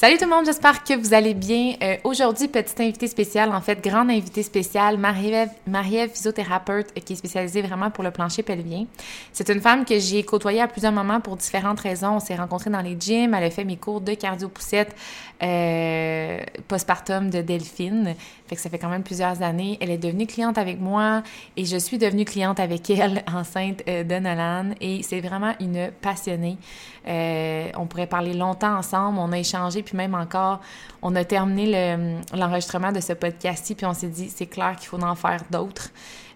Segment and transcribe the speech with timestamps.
[0.00, 1.74] Salut tout le monde, j'espère que vous allez bien.
[1.82, 7.14] Euh, aujourd'hui, petite invitée spéciale, en fait, grande invitée spéciale, Marie-Ève, Marie physiothérapeute euh, qui
[7.14, 8.86] est spécialisée vraiment pour le plancher pelvien.
[9.32, 12.10] C'est une femme que j'ai côtoyée à plusieurs moments pour différentes raisons.
[12.10, 14.94] On s'est rencontrés dans les gyms, elle a fait mes cours de cardio-poussette
[15.42, 18.14] euh, postpartum de Delphine.
[18.46, 19.78] Fait ça fait quand même plusieurs années.
[19.80, 21.24] Elle est devenue cliente avec moi
[21.56, 24.74] et je suis devenue cliente avec elle, enceinte de Nolan.
[24.80, 26.56] Et c'est vraiment une passionnée.
[27.04, 29.18] On pourrait parler longtemps ensemble.
[29.18, 30.60] On a échangé, puis même encore,
[31.00, 31.96] on a terminé
[32.34, 35.88] l'enregistrement de ce podcast-ci, puis on s'est dit, c'est clair qu'il faut en faire d'autres.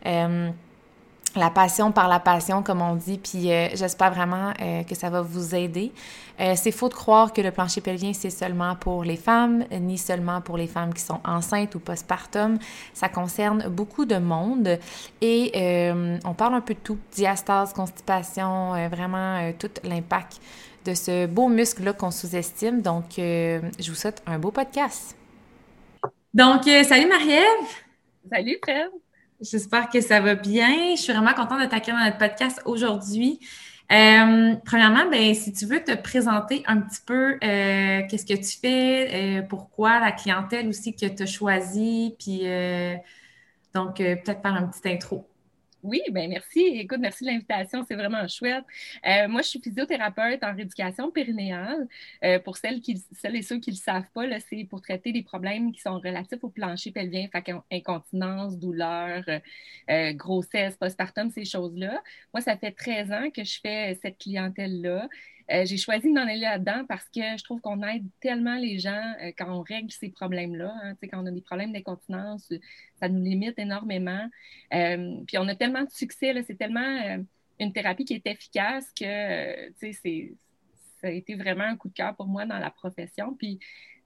[0.07, 0.51] Euh,
[1.35, 4.53] la passion par la passion, comme on dit, puis euh, j'espère vraiment
[4.89, 5.93] que ça va vous aider.
[6.55, 10.41] c'est faux de croire que le plancher pelvien, c'est seulement pour les femmes, ni seulement
[10.41, 12.59] pour les femmes qui sont enceintes ou postpartum.
[12.93, 14.79] Ça concerne beaucoup de monde
[15.23, 15.91] et
[16.25, 20.39] on parle un peu de tout, diastase, constipation, vraiment tout l'impact
[20.85, 22.83] de ce beau muscle-là qu'on sous-estime.
[22.83, 25.17] Donc, euh, je vous souhaite un beau podcast.
[26.35, 27.69] Donc, euh, salut Marie-Ève!
[28.31, 28.91] Salut Fred!
[29.41, 30.95] J'espère que ça va bien.
[30.97, 33.41] Je suis vraiment contente de t'accueillir dans notre podcast aujourd'hui.
[33.91, 39.45] Euh, premièrement, ben, si tu veux te présenter un petit peu qu'est-ce que tu fais,
[39.49, 42.45] pourquoi la clientèle aussi que tu as choisie, puis
[43.75, 45.27] donc peut-être faire un petit intro.
[45.83, 46.61] Oui, ben merci.
[46.61, 47.85] Écoute, merci de l'invitation.
[47.89, 48.65] C'est vraiment chouette.
[49.05, 51.89] Euh, moi, je suis physiothérapeute en rééducation périnéale.
[52.23, 52.81] Euh, pour celles,
[53.11, 55.99] celles et ceux qui ne le savent pas, c'est pour traiter des problèmes qui sont
[55.99, 57.29] relatifs au plancher pelvien,
[57.73, 59.25] incontinence, douleur,
[59.91, 62.01] euh, grossesse, postpartum, ces choses-là.
[62.33, 65.09] Moi, ça fait 13 ans que je fais cette clientèle-là.
[65.53, 68.79] Euh, j'ai choisi de m'en aller là-dedans parce que je trouve qu'on aide tellement les
[68.79, 70.73] gens euh, quand on règle ces problèmes-là.
[70.83, 72.51] Hein, quand on a des problèmes d'incontinence,
[72.99, 74.29] ça nous limite énormément.
[74.73, 77.19] Euh, puis on a tellement de succès, c'est tellement
[77.59, 82.27] une thérapie qui est efficace que ça a été vraiment un coup de cœur pour
[82.27, 83.35] moi dans la profession.
[83.35, 83.59] Puis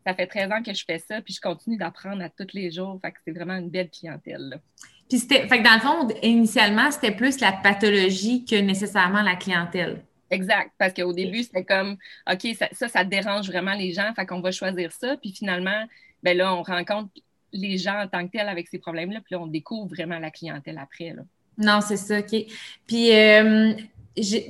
[0.05, 2.73] ça fait 13 ans que je fais ça, puis je continue d'apprendre à tous les
[2.73, 2.99] jours.
[3.03, 4.61] Fait que c'est vraiment une belle clientèle.
[5.09, 9.37] Puis c'était, fait que dans le fond, initialement, c'était plus la pathologie que nécessairement la
[9.37, 10.03] clientèle.
[10.31, 11.97] Exact, parce qu'au début, c'était comme,
[12.31, 15.17] OK, ça, ça, dérange vraiment les gens, fait qu'on va choisir ça.
[15.17, 15.87] Puis finalement,
[16.23, 17.11] ben là, on rencontre
[17.53, 20.31] les gens en tant que tels avec ces problèmes-là, puis là, on découvre vraiment la
[20.31, 21.13] clientèle après.
[21.13, 21.23] Là.
[21.59, 22.35] Non, c'est ça, OK.
[22.87, 23.73] Puis, euh,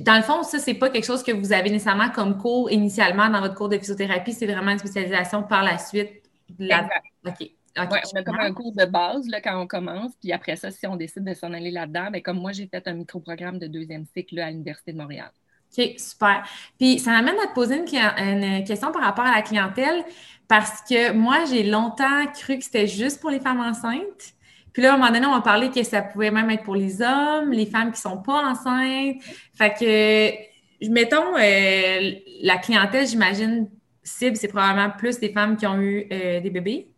[0.01, 3.29] dans le fond, ça, c'est pas quelque chose que vous avez nécessairement comme cours initialement
[3.29, 6.23] dans votre cours de physiothérapie, c'est vraiment une spécialisation par la suite.
[6.59, 6.89] Exact.
[7.25, 7.51] OK.
[7.77, 10.71] Ouais, on a comme un cours de base là, quand on commence, puis après ça,
[10.71, 13.67] si on décide de s'en aller là-dedans, ben, comme moi, j'ai fait un micro-programme de
[13.67, 15.29] deuxième cycle à l'Université de Montréal.
[15.77, 16.47] OK, super.
[16.77, 20.03] Puis ça m'amène à te poser une, question par rapport à la clientèle
[20.47, 24.33] parce que moi, j'ai longtemps cru que c'était juste pour les femmes enceintes.
[24.71, 26.75] Puis là, à un moment donné, on m'a parlé que ça pouvait même être pour
[26.75, 29.21] les hommes, les femmes qui sont pas enceintes.
[29.55, 32.11] Fait que, mettons, euh,
[32.41, 33.69] la clientèle, j'imagine,
[34.03, 36.89] cible, c'est probablement plus des femmes qui ont eu euh, des bébés.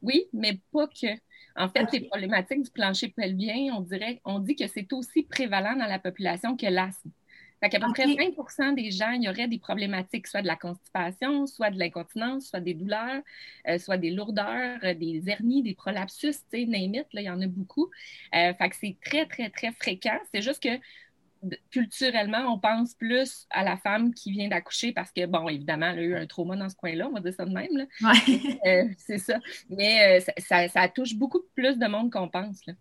[0.00, 1.08] Oui, mais pas que.
[1.56, 5.74] En fait, les problématiques du plancher pelvien, on dirait, on dit que c'est aussi prévalent
[5.74, 7.10] dans la population que l'asthme.
[7.60, 10.56] Fait qu'à peu près 20% des gens, il y aurait des problématiques, soit de la
[10.56, 13.22] constipation, soit de l'incontinence, soit des douleurs,
[13.66, 17.30] euh, soit des lourdeurs, euh, des hernies, des prolapsus, tu sais, name là, il y
[17.30, 17.90] en a beaucoup.
[18.34, 20.18] Euh, fait que c'est très, très, très fréquent.
[20.32, 20.78] C'est juste que
[21.70, 25.98] culturellement, on pense plus à la femme qui vient d'accoucher parce que, bon, évidemment, elle
[25.98, 27.68] a eu un trauma dans ce coin-là, on va dire ça de même.
[27.72, 28.12] Là.
[28.98, 29.38] c'est ça.
[29.70, 32.66] Mais ça, ça, touche beaucoup plus de monde qu'on pense.
[32.66, 32.74] Là.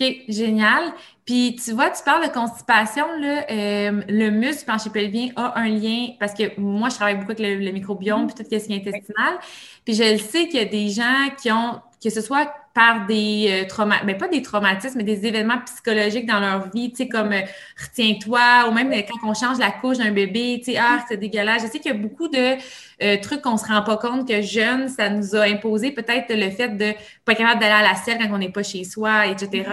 [0.00, 0.92] OK, génial.
[1.24, 5.68] Puis tu vois, tu parles de constipation, là, euh, le muscle plancher pelvien a un
[5.68, 8.76] lien parce que moi, je travaille beaucoup avec le, microbiome puis tout ce qui est
[8.76, 9.38] intestinal.
[9.84, 13.06] Puis je le sais qu'il y a des gens qui ont, que ce soit par
[13.06, 16.96] des euh, traumatismes, mais pas des traumatismes, mais des événements psychologiques dans leur vie, tu
[16.96, 17.42] sais, comme euh,
[17.80, 21.62] retiens-toi, ou même quand on change la couche d'un bébé, tu sais, ah, c'est dégueulasse.
[21.62, 22.56] Je sais qu'il y a beaucoup de
[23.02, 26.50] euh, trucs qu'on se rend pas compte que jeune, ça nous a imposé peut-être le
[26.50, 26.92] fait de
[27.26, 29.64] pas capable d'aller à la selle quand on n'est pas chez soi, etc.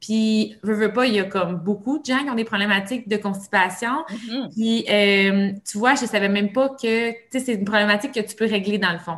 [0.00, 3.08] Puis, veux, veux pas, il y a comme beaucoup de gens qui ont des problématiques
[3.08, 4.04] de constipation.
[4.10, 4.54] Mm-hmm.
[4.54, 8.34] Puis, tu vois, je savais même pas que, tu sais, c'est une problématique que tu
[8.34, 9.16] peux régler dans le fond.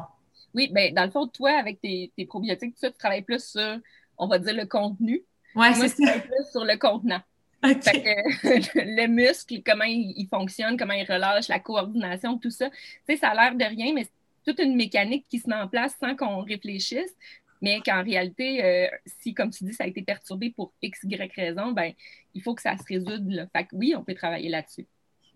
[0.55, 3.79] Oui, bien, dans le fond, toi, avec tes, probiotiques, tu travailles plus sur,
[4.19, 5.23] on va dire, le contenu.
[5.55, 5.97] Oui, c'est ça.
[5.97, 7.21] Je travaille plus sur le contenant.
[7.63, 12.71] Fait que, le muscle, comment il, fonctionne, comment il relâche, la coordination, tout ça.
[12.71, 12.77] Tu
[13.09, 14.07] sais, ça a l'air de rien, mais
[14.47, 17.15] toute une mécanique qui se met en place sans qu'on réfléchisse,
[17.61, 21.33] mais qu'en réalité, euh, si, comme tu dis, ça a été perturbé pour X, Y
[21.35, 21.93] raison, ben,
[22.35, 23.27] il faut que ça se résoudre.
[23.29, 23.47] Là.
[23.55, 24.87] Fait que oui, on peut travailler là-dessus.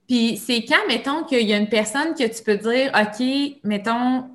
[0.09, 4.31] Puis c'est quand, mettons, qu'il y a une personne que tu peux dire, OK, mettons,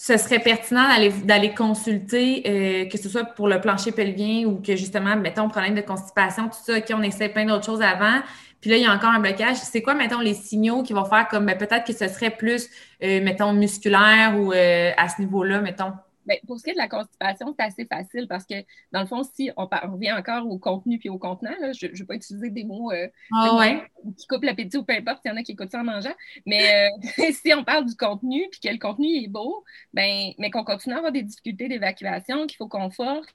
[0.00, 0.86] ce serait pertinent
[1.24, 5.74] d'aller consulter, euh, que ce soit pour le plancher pelvien ou que justement, mettons, problème
[5.74, 8.20] de constipation, tout ça, OK, on essaie plein d'autres choses avant.
[8.60, 9.56] Puis là, il y a encore un blocage.
[9.56, 12.70] C'est quoi, mettons, les signaux qui vont faire comme ben, peut-être que ce serait plus,
[13.02, 15.92] euh, mettons, musculaire ou euh, à ce niveau-là, mettons?
[16.28, 18.54] Bien, pour ce qui est de la constipation, c'est assez facile parce que,
[18.92, 22.04] dans le fond, si on, revient encore au contenu puis au contenant, je ne vais
[22.04, 23.80] pas utiliser des mots euh, ah
[24.18, 26.14] qui coupent l'appétit ou peu importe, il y en a qui écoutent ça en mangeant,
[26.44, 29.64] mais euh, si on parle du contenu puis que le contenu est beau,
[29.94, 33.26] ben, mais qu'on continue à avoir des difficultés d'évacuation, qu'il faut qu'on force,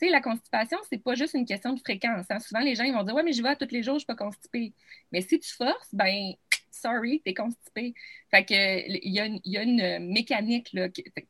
[0.00, 2.26] tu sais, la constipation, c'est pas juste une question de fréquence.
[2.30, 2.38] Hein.
[2.40, 4.06] Souvent, les gens ils vont dire Ouais, mais je vais tous les jours, je suis
[4.06, 4.72] pas constipée.
[5.12, 6.32] Mais si tu forces, ben
[6.70, 7.94] sorry, t'es constipé.
[8.30, 10.74] Fait que il y, a une, mécanique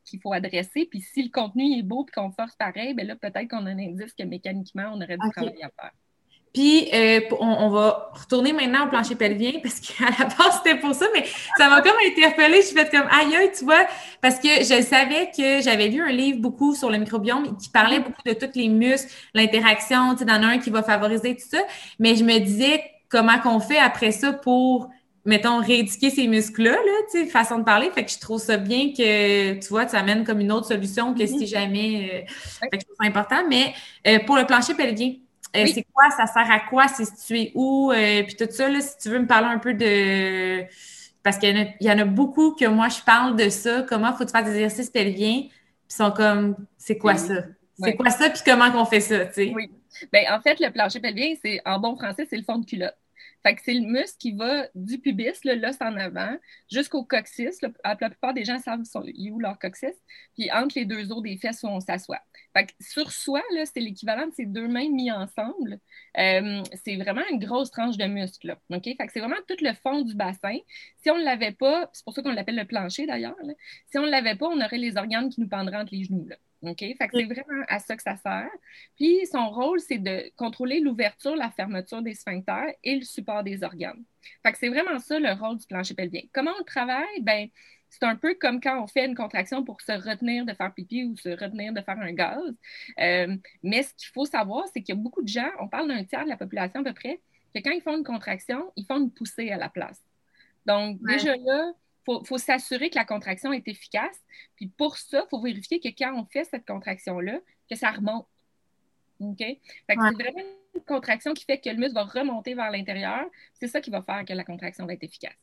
[0.04, 0.86] qu'il faut adresser.
[0.90, 3.70] Puis si le contenu est beau et qu'on force pareil, ben là, peut-être qu'on a
[3.70, 5.92] un indice que mécaniquement, on aurait du travail à faire.
[6.54, 10.94] Puis, euh, on, va retourner maintenant au plancher pelvien parce qu'à la base, c'était pour
[10.94, 11.24] ça, mais
[11.56, 12.62] ça m'a comme interpellée.
[12.62, 13.86] Je suis faite comme aïe, aïe, tu vois,
[14.20, 18.00] parce que je savais que j'avais lu un livre beaucoup sur le microbiome qui parlait
[18.00, 21.58] beaucoup de tous les muscles, l'interaction, tu sais, dans un qui va favoriser tout ça.
[21.98, 24.90] Mais je me disais comment qu'on fait après ça pour
[25.28, 27.90] mettons, rééduquer ces muscles-là, là, tu sais, façon de parler.
[27.90, 31.14] Fait que je trouve ça bien que, tu vois, tu amènes comme une autre solution
[31.14, 31.46] que si mhm.
[31.46, 32.24] jamais...
[32.26, 33.46] Euh, fait que je trouve ça important.
[33.46, 33.74] Mais
[34.06, 35.12] euh, pour le plancher pelvien,
[35.54, 36.08] euh, c'est quoi?
[36.16, 36.88] Ça sert à quoi?
[36.88, 37.92] C'est situé où?
[38.26, 40.64] puis tout ça, là, si tu veux me parler un peu de...
[41.22, 43.82] Parce qu'il y, en a beaucoup que moi, je parle de ça.
[43.82, 45.40] Comment faut-tu faire des exercices pelviens?
[45.42, 45.50] Puis
[45.90, 47.44] ils sont comme, c'est quoi ça?
[47.78, 48.30] C'est quoi ça?
[48.30, 49.52] Puis comment qu'on fait ça, tu sais?
[49.54, 49.70] Oui.
[50.10, 52.94] Bien, en fait, le plancher pelvien, c'est, en bon français, c'est le fond de culotte.
[53.48, 56.36] Fait que c'est le muscle qui va du pubis, l'os en avant,
[56.70, 57.56] jusqu'au coccyx.
[57.82, 59.96] la plupart des gens savent où leur coccyx.
[60.36, 62.20] Puis entre les deux os des fesses où on s'assoit.
[62.54, 65.80] Fait que sur soi, c'est l'équivalent de ces deux mains mis ensemble.
[66.18, 68.54] Euh, c'est vraiment une grosse tranche de muscle.
[68.70, 70.58] Fait que c'est vraiment tout le fond du bassin.
[70.98, 73.36] Si on ne l'avait pas, c'est pour ça qu'on l'appelle le plancher d'ailleurs,
[73.90, 76.28] si on ne l'avait pas, on aurait les organes qui nous pendraient entre les genoux.
[76.62, 76.78] OK?
[76.78, 78.50] Fait que c'est vraiment à ça que ça sert.
[78.96, 83.62] Puis son rôle, c'est de contrôler l'ouverture, la fermeture des sphincters et le support des
[83.62, 84.02] organes.
[84.42, 86.22] Fait que c'est vraiment ça le rôle du plancher pelvien.
[86.32, 87.20] Comment on travaille?
[87.22, 87.48] Ben,
[87.90, 91.04] c'est un peu comme quand on fait une contraction pour se retenir de faire pipi
[91.04, 92.54] ou se retenir de faire un gaz.
[93.00, 95.88] Euh, mais ce qu'il faut savoir, c'est qu'il y a beaucoup de gens, on parle
[95.88, 97.20] d'un tiers de la population à peu près,
[97.54, 100.02] que quand ils font une contraction, ils font une poussée à la place.
[100.66, 101.72] Donc, déjà là,
[102.08, 104.18] faut, faut s'assurer que la contraction est efficace.
[104.56, 108.26] Puis pour ça, il faut vérifier que quand on fait cette contraction-là, que ça remonte.
[109.20, 109.38] OK?
[109.38, 110.40] C'est vraiment
[110.74, 113.26] une contraction qui fait que le muscle va remonter vers l'intérieur.
[113.52, 115.36] C'est ça qui va faire que la contraction va être efficace.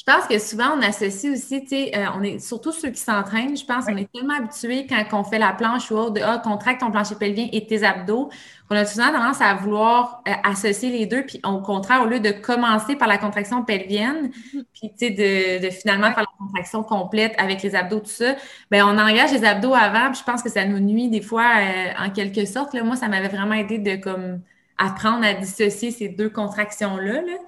[0.00, 3.00] Je pense que souvent, on associe aussi, tu sais, euh, on est surtout ceux qui
[3.00, 6.22] s'entraînent, je pense, qu'on est tellement habitués quand on fait la planche ou autre, de
[6.24, 8.30] ah, contracte ton plancher pelvien et tes abdos,
[8.66, 12.18] qu'on a souvent tendance à vouloir euh, associer les deux, puis au contraire, au lieu
[12.18, 14.64] de commencer par la contraction pelvienne, mm-hmm.
[14.72, 18.36] puis tu sais, de, de, finalement faire la contraction complète avec les abdos, tout ça,
[18.70, 21.44] bien, on engage les abdos avant, puis je pense que ça nous nuit des fois,
[21.60, 22.72] euh, en quelque sorte.
[22.72, 24.40] Là, moi, ça m'avait vraiment aidé de comme
[24.80, 27.22] apprendre à dissocier ces deux contractions-là.
[27.22, 27.38] Là.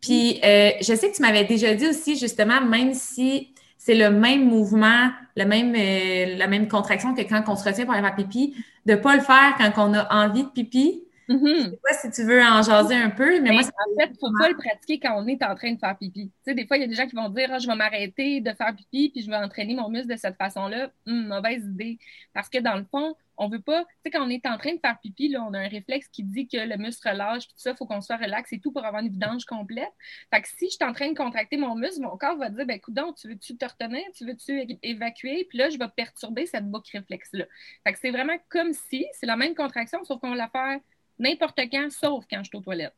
[0.00, 4.10] Puis, euh, je sais que tu m'avais déjà dit aussi, justement, même si c'est le
[4.10, 8.02] même mouvement, le même, euh, la même contraction que quand on se retient pour aller
[8.02, 8.54] faire pipi,
[8.86, 11.02] de ne pas le faire quand on a envie de pipi.
[11.28, 11.56] Mm-hmm.
[11.56, 14.12] Je sais pas si tu veux en jaser un peu, mais, moi, en fait, il
[14.12, 16.26] ne faut pas le pratiquer quand on est en train de faire pipi.
[16.28, 17.76] Tu sais, des fois, il y a des gens qui vont dire ah, je vais
[17.76, 20.90] m'arrêter de faire pipi, puis je vais entraîner mon muscle de cette façon-là.
[21.06, 21.98] Hum, mauvaise idée.
[22.34, 24.74] Parce que dans le fond, on veut pas, tu sais, quand on est en train
[24.74, 27.54] de faire pipi, là, on a un réflexe qui dit que le muscle relâche, tout
[27.56, 29.92] ça, il faut qu'on soit relax et tout pour avoir une vidange complète.
[30.32, 32.66] Fait que si je suis en train de contracter mon muscle, mon corps va dire,
[32.66, 36.70] ben, écoute, tu veux-tu te retenir, tu veux-tu évacuer, puis là, je vais perturber cette
[36.70, 37.44] boucle réflexe-là.
[37.84, 40.82] Fait que c'est vraiment comme si, c'est la même contraction, sauf qu'on la fait
[41.22, 42.94] n'importe quand, sauf quand je suis aux toilettes.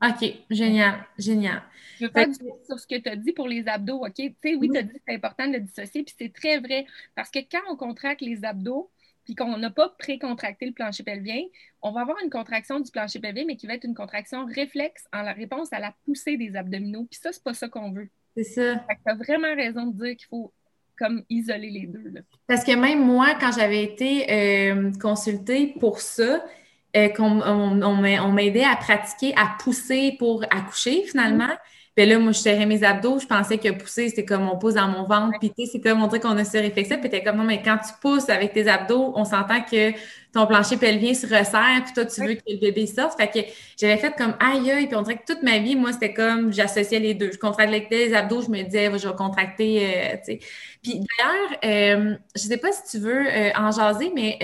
[0.00, 1.62] OK, génial, génial.
[1.98, 2.28] Je veux faire
[2.64, 4.14] sur ce que tu as dit pour les abdos, OK?
[4.14, 6.58] Tu sais, oui, tu as dit que c'est important de le dissocier, puis c'est très
[6.58, 8.90] vrai, parce que quand on contracte les abdos,
[9.24, 11.42] puis qu'on n'a pas pré-contracté le plancher pelvien,
[11.82, 15.06] on va avoir une contraction du plancher pelvien, mais qui va être une contraction réflexe
[15.12, 17.06] en la réponse à la poussée des abdominaux.
[17.10, 18.08] Puis ça, c'est pas ça qu'on veut.
[18.34, 18.76] C'est ça.
[18.88, 20.50] Tu as vraiment raison de dire qu'il faut
[20.98, 22.24] comme isoler les deux.
[22.46, 26.42] Parce que même moi, quand j'avais été euh, consultée pour ça,
[26.98, 31.48] euh, qu'on on, on, m'aidait à pratiquer, à pousser pour accoucher finalement.
[31.98, 34.74] Puis là, moi, je serrais mes abdos, je pensais que pousser, c'était comme on pousse
[34.74, 35.36] dans mon ventre.
[35.40, 37.42] Puis tu sais, c'est comme on dirait qu'on a ce réflexe Puis t'es comme non,
[37.42, 39.90] mais quand tu pousses avec tes abdos, on s'entend que
[40.32, 43.20] ton plancher pelvien se resserre, puis toi, tu veux que le bébé sorte.
[43.20, 43.40] Fait que
[43.76, 46.52] j'avais fait comme aïe aïe, puis on dirait que toute ma vie, moi, c'était comme
[46.52, 47.32] j'associais les deux.
[47.32, 50.38] Je contractais les abdos, je me disais, je vais contracter, euh, tu sais.
[50.84, 54.38] Puis d'ailleurs, euh, je sais pas si tu veux euh, en jaser, mais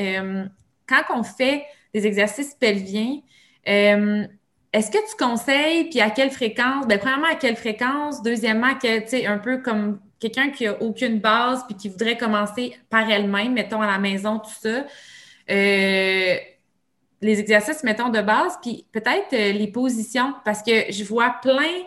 [0.89, 1.63] quand on fait
[1.95, 3.21] des exercices pelviens,
[4.75, 6.89] est-ce que tu conseilles, puis à quelle fréquence?
[6.89, 8.23] Bien, premièrement, à quelle fréquence?
[8.23, 12.19] Deuxièmement, que, tu sais, un peu comme quelqu'un qui n'a aucune base, puis qui voudrait
[12.19, 14.85] commencer par elle-même, mettons à la maison, tout ça.
[15.49, 16.37] Euh,
[17.21, 21.85] les exercices, mettons, de base, puis peut-être euh, les positions, parce que je vois plein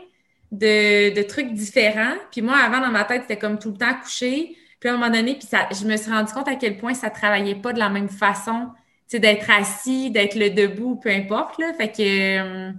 [0.54, 2.16] de, trucs différents.
[2.32, 4.56] Puis moi, avant, dans ma tête, c'était comme tout le temps couché.
[4.80, 7.10] Puis à un moment donné, puis je me suis rendu compte à quel point ça
[7.10, 8.70] ne travaillait pas de la même façon
[9.16, 11.58] d'être assis, d'être le debout, peu importe.
[11.60, 11.74] Là.
[11.74, 12.70] Fait que.
[12.70, 12.72] Euh.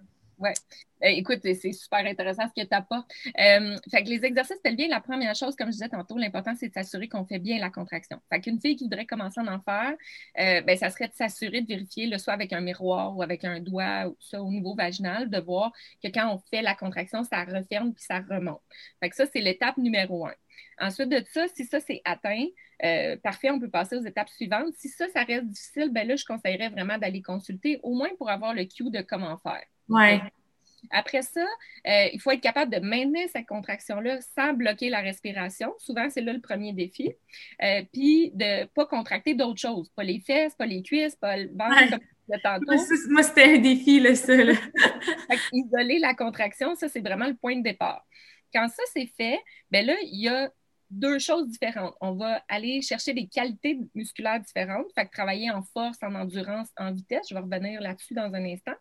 [1.02, 3.11] Euh, écoute, c'est super intéressant ce que tu apportes.
[3.38, 6.69] Euh, fait que les exercices pelviens, la première chose, comme je disais tantôt, l'important, c'est
[6.69, 8.19] de s'assurer qu'on fait bien la contraction.
[8.31, 9.95] Fait qu'une fille qui voudrait commencer à en faire,
[10.37, 13.61] ben, ça serait de s'assurer de vérifier, le soit avec un miroir ou avec un
[13.61, 17.45] doigt, ou ça au niveau vaginal, de voir que quand on fait la contraction, ça
[17.45, 18.61] referme puis ça remonte.
[19.00, 20.35] Fait que ça, c'est l'étape numéro un.
[20.81, 22.47] Ensuite de ça, si ça c'est atteint,
[22.85, 24.73] euh, parfait, on peut passer aux étapes suivantes.
[24.75, 28.31] Si ça, ça reste difficile, ben là, je conseillerais vraiment d'aller consulter, au moins pour
[28.31, 29.64] avoir le cue de comment faire.
[29.88, 30.21] Ouais.
[30.90, 31.44] Après ça,
[31.87, 35.73] euh, il faut être capable de maintenir cette contraction-là sans bloquer la respiration.
[35.78, 37.12] Souvent, c'est là le premier défi.
[37.62, 39.90] Euh, puis de ne pas contracter d'autres choses.
[39.90, 41.90] Pas les fesses, pas les cuisses, pas le ventre.
[41.90, 43.11] Comme le tantôt.
[43.11, 44.35] Moi, c'était un défi, là, ça.
[45.52, 48.04] Isoler la contraction, ça, c'est vraiment le point de départ.
[48.52, 49.38] Quand ça, c'est fait,
[49.70, 50.50] ben là, il y a
[50.90, 51.94] deux choses différentes.
[52.00, 56.68] On va aller chercher des qualités musculaires différentes, fait que travailler en force, en endurance,
[56.76, 57.26] en vitesse.
[57.28, 58.75] Je vais revenir là-dessus dans un instant.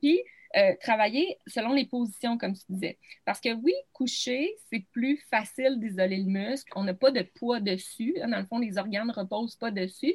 [0.00, 0.20] Puis,
[0.56, 2.98] euh, travailler selon les positions, comme tu disais.
[3.24, 6.72] Parce que oui, coucher, c'est plus facile d'isoler le muscle.
[6.74, 8.14] On n'a pas de poids dessus.
[8.18, 10.14] Dans le fond, les organes ne reposent pas dessus.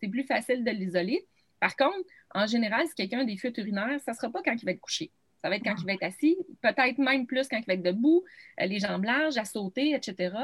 [0.00, 1.26] C'est plus facile de l'isoler.
[1.60, 4.54] Par contre, en général, si quelqu'un a des fuites urinaires, ça ne sera pas quand
[4.54, 5.12] il va être couché.
[5.42, 7.82] Ça va être quand il va être assis, peut-être même plus quand il va être
[7.82, 8.24] debout,
[8.60, 10.34] euh, les jambes larges, à sauter, etc.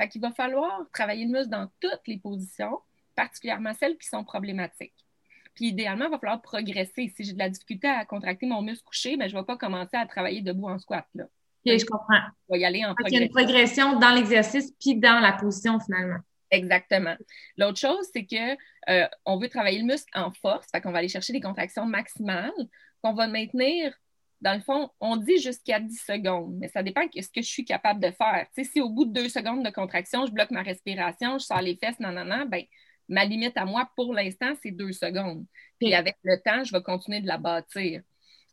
[0.00, 2.78] Fait qu'il va falloir travailler le muscle dans toutes les positions,
[3.16, 5.03] particulièrement celles qui sont problématiques.
[5.54, 7.12] Puis idéalement, il va falloir progresser.
[7.14, 9.56] Si j'ai de la difficulté à contracter mon muscle couché, ben, je ne vais pas
[9.56, 11.06] commencer à travailler debout en squat.
[11.14, 11.24] Là.
[11.64, 12.20] je comprends.
[12.48, 13.16] Je vais y aller en progression.
[13.16, 16.18] Il y a une progression dans l'exercice puis dans la position finalement.
[16.50, 17.16] Exactement.
[17.56, 18.56] L'autre chose, c'est que
[18.90, 21.86] euh, on veut travailler le muscle en force, fait qu'on va aller chercher des contractions
[21.86, 22.52] maximales
[23.02, 23.92] qu'on va maintenir
[24.44, 27.48] dans le fond, on dit jusqu'à 10 secondes, mais ça dépend de ce que je
[27.48, 28.46] suis capable de faire.
[28.52, 31.76] si au bout de deux secondes de contraction, je bloque ma respiration, je sors les
[31.76, 32.62] fesses, non, non, non, ben,
[33.08, 35.44] ma limite à moi pour l'instant, c'est deux secondes.
[35.78, 38.02] Puis avec le temps, je vais continuer de la bâtir.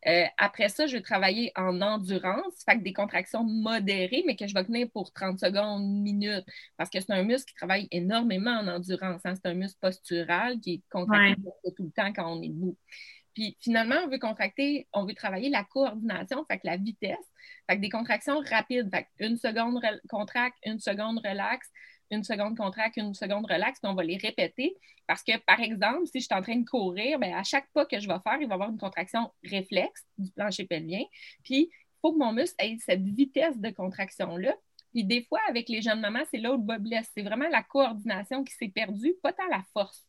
[0.08, 4.48] Euh, après ça, je vais travailler en endurance, fait que des contractions modérées, mais que
[4.48, 8.52] je vais tenir pour 30 secondes, minutes, parce que c'est un muscle qui travaille énormément
[8.52, 9.22] en endurance.
[9.26, 9.36] Hein.
[9.36, 11.36] C'est un muscle postural qui est contracté
[11.78, 12.78] tout le temps quand on est debout.
[13.34, 17.18] Puis finalement, on veut contracter, on veut travailler la coordination, fait que la vitesse,
[17.70, 19.80] fait que des contractions rapides, fait une seconde
[20.10, 21.70] contracte, une seconde relaxe,
[22.12, 24.76] une seconde contracte, une seconde relaxe, puis on va les répéter
[25.08, 27.86] parce que, par exemple, si je suis en train de courir, bien, à chaque pas
[27.86, 31.04] que je vais faire, il va y avoir une contraction réflexe du plancher pelvien.
[31.44, 34.56] Puis, il faut que mon muscle ait cette vitesse de contraction-là.
[34.94, 37.10] Puis, des fois, avec les jeunes mamans, c'est là où le bas blesse.
[37.14, 40.06] C'est vraiment la coordination qui s'est perdue, pas tant la force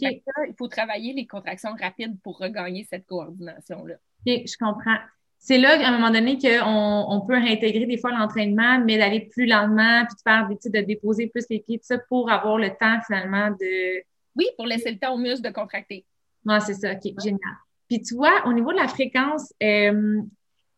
[0.00, 0.22] il
[0.56, 3.94] faut travailler les contractions rapides pour regagner cette coordination-là.
[3.94, 4.98] OK, je comprends.
[5.44, 9.28] C'est là, à un moment donné, qu'on on peut réintégrer des fois l'entraînement, mais d'aller
[9.28, 12.58] plus lentement, puis de faire des de déposer plus les pieds, tout ça, pour avoir
[12.58, 14.02] le temps finalement de.
[14.36, 16.06] Oui, pour laisser le temps aux muscles de contracter.
[16.44, 17.40] Non, c'est ça, OK, génial.
[17.88, 20.22] Puis tu vois, au niveau de la fréquence, euh,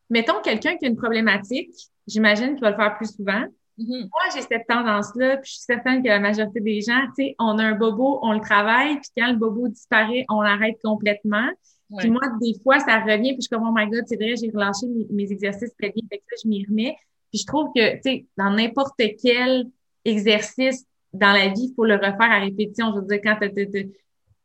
[0.09, 1.71] mettons quelqu'un qui a une problématique,
[2.06, 3.44] j'imagine qu'il va le faire plus souvent.
[3.78, 4.00] Mm-hmm.
[4.00, 7.35] Moi, j'ai cette tendance-là, puis je suis certaine que la majorité des gens, tu sais,
[7.38, 11.50] on a un bobo, on le travaille, puis quand le bobo disparaît, on l'arrête complètement.
[11.99, 14.35] Puis moi, des fois, ça revient, puis je suis comme, oh my God, c'est vrai,
[14.41, 16.97] j'ai relâché mes, exercices très bien, fait que ça, je m'y remets.
[17.31, 19.67] Puis je trouve que, tu sais, dans n'importe quel
[20.05, 22.93] exercice dans la vie, il faut le refaire à répétition.
[22.95, 23.93] Je veux dire, quand tu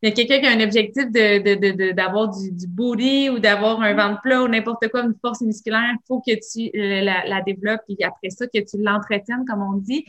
[0.01, 3.81] il y a quelqu'un qui a un objectif de, d'avoir du, du booty ou d'avoir
[3.81, 7.25] un ventre plat ou n'importe quoi, une force musculaire, il faut que tu euh, la,
[7.25, 10.05] la, développes et après ça, que tu l'entretiennes, comme on dit.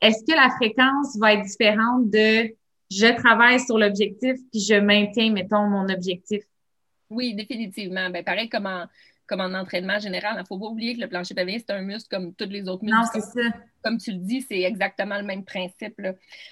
[0.00, 2.54] Est-ce que la fréquence va être différente de
[2.90, 6.42] je travaille sur l'objectif puis je maintiens, mettons, mon objectif?
[7.10, 8.10] Oui, définitivement.
[8.10, 8.68] Ben, pareil comme
[9.26, 10.34] comme en entraînement général.
[10.36, 12.68] Il ne faut pas oublier que le plancher pelvien, c'est un muscle comme tous les
[12.68, 12.98] autres muscles.
[12.98, 13.56] Non, c'est ça.
[13.82, 16.00] Comme tu le dis, c'est exactement le même principe.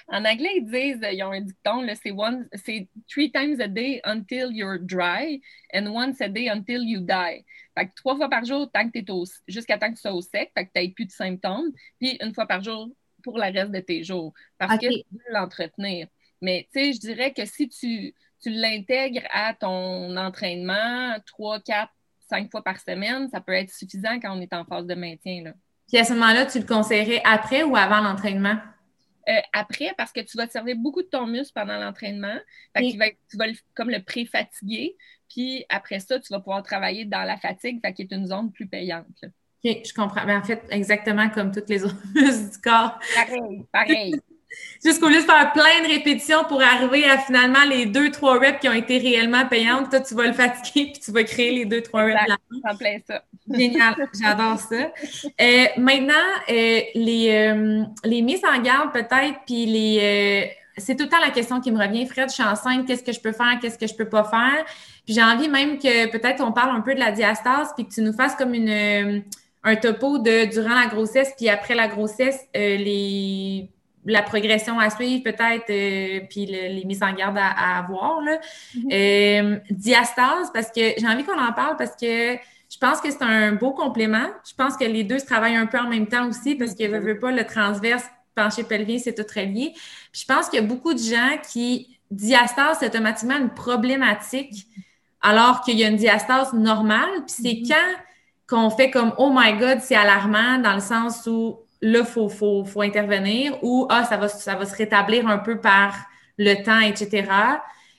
[0.09, 4.01] En anglais, ils disent, ils ont un dicton, c'est one, c'est three times a day
[4.05, 5.41] until you're dry
[5.75, 7.45] and once a day until you die.
[7.77, 10.21] Fait que trois fois par jour, tant que au, jusqu'à temps que tu sois au
[10.21, 12.89] sec, fait que tu n'aies plus de symptômes, puis une fois par jour
[13.23, 14.35] pour le reste de tes jours.
[14.59, 16.09] Parce que tu veux l'entretenir.
[16.41, 21.93] Mais tu sais, je dirais que si tu, tu l'intègres à ton entraînement trois, quatre,
[22.29, 25.45] cinq fois par semaine, ça peut être suffisant quand on est en phase de maintien.
[25.45, 25.53] Là.
[25.89, 28.57] Puis à ce moment-là, tu le conseillerais après ou avant l'entraînement?
[29.29, 32.39] Euh, après, parce que tu vas te servir beaucoup de ton muscle pendant l'entraînement.
[32.75, 34.97] tu vas comme le pré-fatiguer.
[35.29, 38.51] Puis après ça, tu vas pouvoir travailler dans la fatigue, fait qui est une zone
[38.51, 39.07] plus payante.
[39.23, 40.27] OK, je comprends.
[40.27, 42.99] Mais en fait, exactement comme toutes les autres muscles du corps.
[43.15, 44.15] Pareil, pareil.
[44.85, 48.59] Jusqu'au lieu de faire plein de répétitions pour arriver à finalement les deux, trois reps
[48.61, 51.65] qui ont été réellement payantes, toi, tu vas le fatiguer puis tu vas créer les
[51.65, 52.19] deux, trois reps.
[52.69, 53.23] En plein ça.
[53.51, 54.91] Génial, j'adore ça.
[55.41, 56.15] Euh, maintenant,
[56.49, 60.51] euh, les, euh, les mises en garde peut-être, puis les...
[60.77, 62.07] c'est tout le temps la question qui me revient.
[62.07, 64.65] Fred, je suis enceinte, qu'est-ce que je peux faire, qu'est-ce que je peux pas faire?
[65.05, 67.93] Puis j'ai envie même que peut-être on parle un peu de la diastase, puis que
[67.93, 69.23] tu nous fasses comme une
[69.65, 73.71] un topo de durant la grossesse, puis après la grossesse, les
[74.05, 78.21] la progression à suivre peut-être, euh, puis les mises en garde à, avoir.
[78.21, 78.39] Là.
[78.77, 78.89] Mm-hmm.
[78.93, 83.23] Euh, diastase, parce que j'ai envie qu'on en parle parce que je pense que c'est
[83.23, 84.27] un beau complément.
[84.49, 86.85] Je pense que les deux se travaillent un peu en même temps aussi parce que,
[86.85, 88.05] ne veut pas, le transverse,
[88.35, 89.73] pencher pelvien, c'est tout très lié.
[90.11, 94.67] Puis je pense qu'il y a beaucoup de gens qui, diastase, c'est automatiquement une problématique
[95.21, 97.11] alors qu'il y a une diastase normale.
[97.27, 97.69] Puis c'est mm-hmm.
[97.69, 98.03] quand
[98.49, 102.29] qu'on fait comme, oh my God, c'est alarmant dans le sens où là, il faut,
[102.29, 105.95] faut, faut, intervenir ou ah, ça va, ça va se rétablir un peu par
[106.39, 107.29] le temps, etc.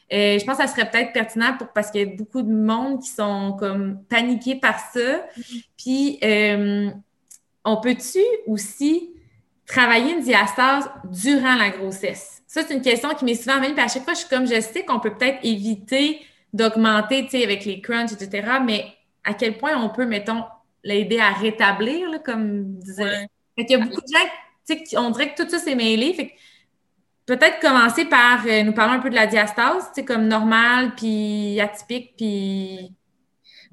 [0.09, 2.41] Et euh, je pense que ça serait peut-être pertinent pour, parce qu'il y a beaucoup
[2.41, 5.25] de monde qui sont comme paniqués par ça.
[5.77, 6.89] Puis, euh,
[7.65, 9.11] on peut-tu aussi
[9.65, 12.41] travailler une diastase durant la grossesse?
[12.47, 13.73] Ça, c'est une question qui m'est souvent venue.
[13.73, 16.21] Puis à chaque fois, je suis comme, je sais qu'on peut peut-être éviter
[16.53, 18.59] d'augmenter, tu sais, avec les crunchs, etc.
[18.63, 18.85] Mais
[19.23, 20.43] à quel point on peut, mettons,
[20.83, 24.29] l'aider à rétablir, là, comme disait fait qu'il y a beaucoup de gens,
[24.67, 26.13] tu sais, on dirait que tout ça s'est mêlé.
[26.13, 26.33] Fait
[27.25, 30.93] peut-être commencer par euh, nous parler un peu de la diastase, tu sais, comme normal,
[30.95, 32.95] puis atypique, puis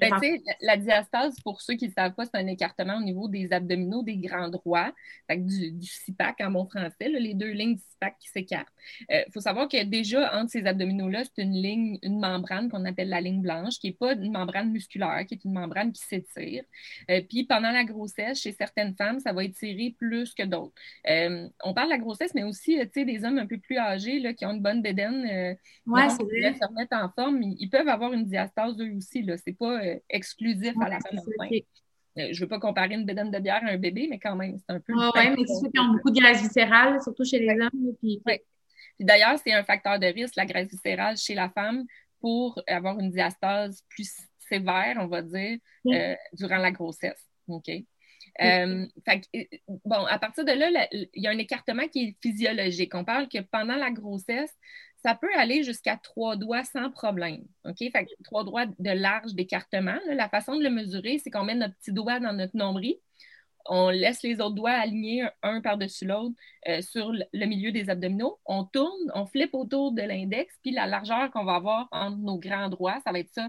[0.01, 3.53] ben, la diastase, pour ceux qui ne savent pas, c'est un écartement au niveau des
[3.53, 4.93] abdominaux des grands droits,
[5.29, 8.69] du, du CIPAC en bon français, les deux lignes du CIPAC qui s'écartent.
[9.09, 12.85] Il euh, faut savoir que déjà, entre ces abdominaux-là, c'est une ligne, une membrane qu'on
[12.85, 16.03] appelle la ligne blanche, qui n'est pas une membrane musculaire, qui est une membrane qui
[16.03, 16.65] s'étire.
[17.11, 20.75] Euh, puis pendant la grossesse, chez certaines femmes, ça va étirer plus que d'autres.
[21.09, 23.79] Euh, on parle de la grossesse, mais aussi, tu sais, des hommes un peu plus
[23.79, 27.89] âgés là, qui ont une bonne bédaine, ouais, qui se remettre en forme, ils, peuvent
[27.89, 29.25] avoir une diastase eux aussi.
[29.25, 31.65] Ce n'est pas exclusif à la femme enceinte.
[32.19, 34.35] Euh, je ne veux pas comparer une bédaine de bière à un bébé, mais quand
[34.35, 34.93] même, c'est un peu.
[34.93, 37.95] oui, mais c'est ceux qui ont beaucoup de graisse viscérale, surtout chez les hommes.
[38.01, 38.21] Puis...
[38.99, 41.85] D'ailleurs, c'est un facteur de risque, la graisse viscérale chez la femme,
[42.21, 47.25] pour avoir une diastase plus sévère, on va dire, euh, durant la grossesse.
[47.49, 47.71] OK?
[48.43, 48.87] Euh,
[49.85, 52.95] bon, à partir de là, il y a un écartement qui est physiologique.
[52.95, 54.55] On parle que pendant la grossesse,
[55.03, 57.45] ça peut aller jusqu'à trois doigts sans problème.
[57.65, 57.79] OK?
[57.79, 59.99] Fait trois doigts de large d'écartement.
[60.09, 62.97] La façon de le mesurer, c'est qu'on met notre petit doigt dans notre nombril.
[63.67, 66.35] On laisse les autres doigts alignés un par-dessus l'autre
[66.69, 68.39] euh, sur le milieu des abdominaux.
[68.47, 72.39] On tourne, on flippe autour de l'index, puis la largeur qu'on va avoir entre nos
[72.39, 73.49] grands doigts, ça va être ça,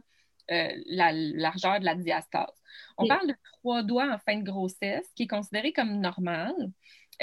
[0.51, 2.51] euh, la largeur de la diastase.
[2.97, 6.53] On parle de trois doigts en fin de grossesse, qui est considéré comme normal.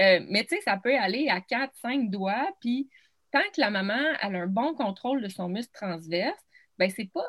[0.01, 2.89] Euh, mais tu sais, ça peut aller à quatre, cinq doigts, puis
[3.31, 6.41] tant que la maman a un bon contrôle de son muscle transverse,
[6.79, 7.27] ben c'est pas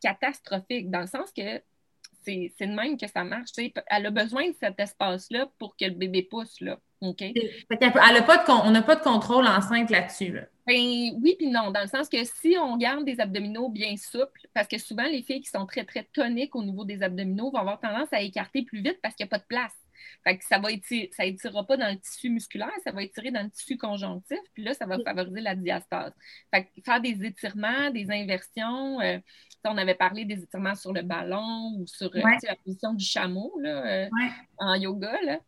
[0.00, 1.62] catastrophique, dans le sens que
[2.24, 3.50] c'est de même que ça marche.
[3.86, 6.60] Elle a besoin de cet espace-là pour que le bébé pousse.
[6.60, 6.78] Là.
[7.00, 10.38] Elle a pas de, on n'a pas de contrôle enceinte là-dessus.
[10.66, 14.46] Ben, oui, puis non, dans le sens que si on garde des abdominaux bien souples,
[14.54, 17.58] parce que souvent les filles qui sont très, très toniques au niveau des abdominaux vont
[17.58, 19.74] avoir tendance à écarter plus vite parce qu'il n'y a pas de place.
[20.24, 20.68] Fait que ça va
[21.12, 24.64] ça étirera pas dans le tissu musculaire, ça va étirer dans le tissu conjonctif, puis
[24.64, 26.12] là, ça va favoriser la diastase.
[26.52, 29.18] Fait que faire des étirements, des inversions, euh,
[29.64, 33.52] on avait parlé des étirements sur le ballon ou sur euh, la position du chameau
[33.60, 34.08] là, euh,
[34.58, 35.20] en yoga.
[35.22, 35.38] Là.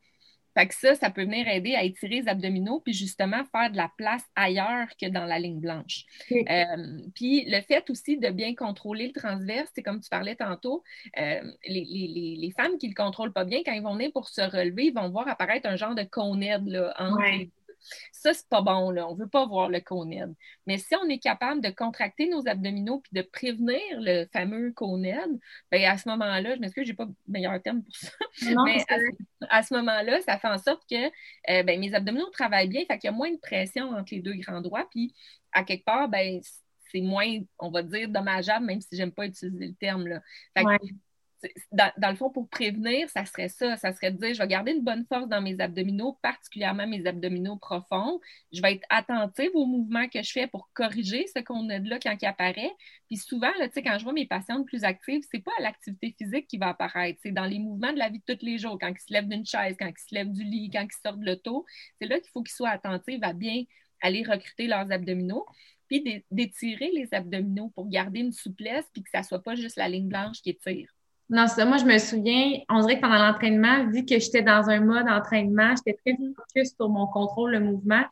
[0.54, 3.76] Fait que ça, ça peut venir aider à étirer les abdominaux, puis justement faire de
[3.76, 6.04] la place ailleurs que dans la ligne blanche.
[6.30, 10.82] Euh, puis le fait aussi de bien contrôler le transverse, c'est comme tu parlais tantôt,
[11.18, 14.42] euh, les, femmes qui ne le contrôlent pas bien, quand ils vont venir pour se
[14.42, 17.20] relever, ils vont voir apparaître un genre de conède là, entre
[18.12, 19.08] Ça, c'est pas bon, là.
[19.08, 20.34] On veut pas voir le coned.
[20.66, 25.38] Mais si on est capable de contracter nos abdominaux puis de prévenir le fameux coned,
[25.70, 28.10] ben à ce moment-là, je m'excuse, j'ai pas meilleur terme pour ça.
[28.64, 28.84] mais
[29.48, 31.06] à, ce moment-là, ça fait en sorte que
[31.50, 34.20] euh, ben, mes abdominaux travaillent bien, fait qu'il y a moins de pression entre les
[34.20, 35.14] deux grands doigts, puis
[35.52, 36.40] à quelque part, ben,
[36.90, 37.26] c'est moins,
[37.58, 40.06] on va dire, dommageable, même si j'aime pas utiliser le terme.
[40.06, 40.20] Là.
[41.72, 43.76] Dans, le fond, pour prévenir, ça serait ça.
[43.76, 47.06] Ça serait de dire, je vais garder une bonne force dans mes abdominaux, particulièrement mes
[47.06, 48.20] abdominaux profonds.
[48.52, 51.88] Je vais être attentive aux mouvements que je fais pour corriger ce qu'on a de
[51.88, 52.72] là quand il apparaît.
[53.06, 56.68] Puis souvent, quand je vois mes patientes plus actives, c'est pas l'activité physique qui va
[56.68, 57.18] apparaître.
[57.22, 59.28] C'est dans les mouvements de la vie de tous les jours, quand ils se lèvent
[59.28, 61.64] d'une chaise, quand ils se lèvent du lit, quand ils sortent de l'auto.
[62.00, 63.64] C'est là qu'il faut qu'ils soient attentifs à bien
[64.00, 65.46] aller recruter leurs abdominaux
[65.88, 69.88] puis d'étirer les abdominaux pour garder une souplesse, puis que ça soit pas juste la
[69.88, 70.93] ligne blanche qui étire.
[71.30, 74.68] Non, ça, moi, je me souviens, on dirait que pendant l'entraînement, vu que j'étais dans
[74.68, 78.02] un mode entraînement, j'étais très focus sur mon contrôle, le mouvement.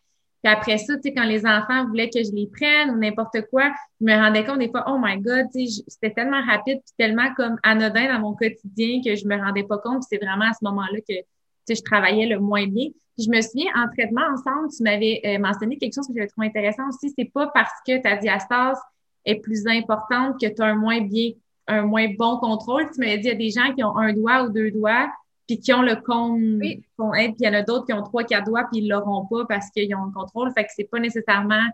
[0.42, 3.42] Puis après ça, tu sais, quand les enfants voulaient que je les prenne ou n'importe
[3.51, 3.70] quoi,
[4.01, 6.94] je me rendais compte des fois, oh my God, tu sais, c'était tellement rapide puis
[6.98, 10.03] tellement comme anodin dans mon quotidien que je me rendais pas compte.
[10.03, 11.25] c'est vraiment à ce moment-là que, tu
[11.68, 15.38] sais, je travaillais le moins bien je me souviens, en traitement ensemble, tu m'avais euh,
[15.38, 17.12] mentionné quelque chose que j'avais trouvé intéressant aussi.
[17.16, 18.79] C'est pas parce que ta diastase
[19.25, 21.31] est plus importante que tu as un moins bien,
[21.68, 22.88] un moins bon contrôle.
[22.92, 25.11] Tu m'avais dit, il y a des gens qui ont un doigt ou deux doigts,
[25.46, 28.46] puis qui ont le cône, puis il y en a d'autres qui ont trois, quatre
[28.46, 30.53] doigts, puis ils l'auront pas parce qu'ils ont le contrôle.
[30.53, 31.66] Fait que c'est pas nécessairement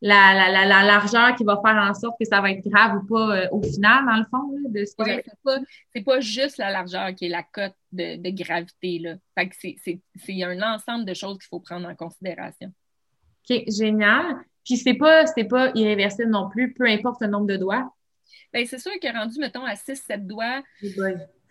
[0.00, 2.98] la, la, la, la, largeur qui va faire en sorte que ça va être grave
[3.02, 6.56] ou pas euh, au final, dans le fond, de ce que c'est pas, pas juste
[6.58, 9.00] la largeur qui est la cote de, de gravité.
[9.00, 9.14] Là.
[9.36, 12.72] Fait que c'est un ensemble de choses qu'il faut prendre en considération.
[13.50, 14.36] OK, génial.
[14.64, 17.92] Puis c'est pas, pas irréversible non plus, peu importe le nombre de doigts.
[18.52, 20.62] Bien, c'est sûr que rendu, mettons, à 6-7 doigts,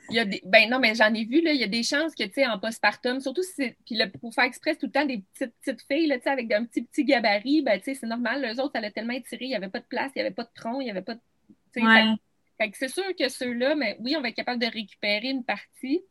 [0.10, 1.84] il y a des, ben non, mais j'en ai vu, là, il y a des
[1.84, 5.06] chances que, tu sais, en postpartum, surtout si puis pour faire express tout le temps
[5.06, 7.94] des petites, petites filles, là, tu sais, avec un petit, petit gabarit, ben, tu sais,
[7.96, 8.42] c'est normal.
[8.42, 10.34] Les autres, ça allait tellement étiré, il n'y avait pas de place, il n'y avait
[10.34, 11.20] pas de tronc, il n'y avait pas de,
[12.58, 16.02] fait, c'est sûr que ceux-là, mais oui, on va être capable de récupérer une partie,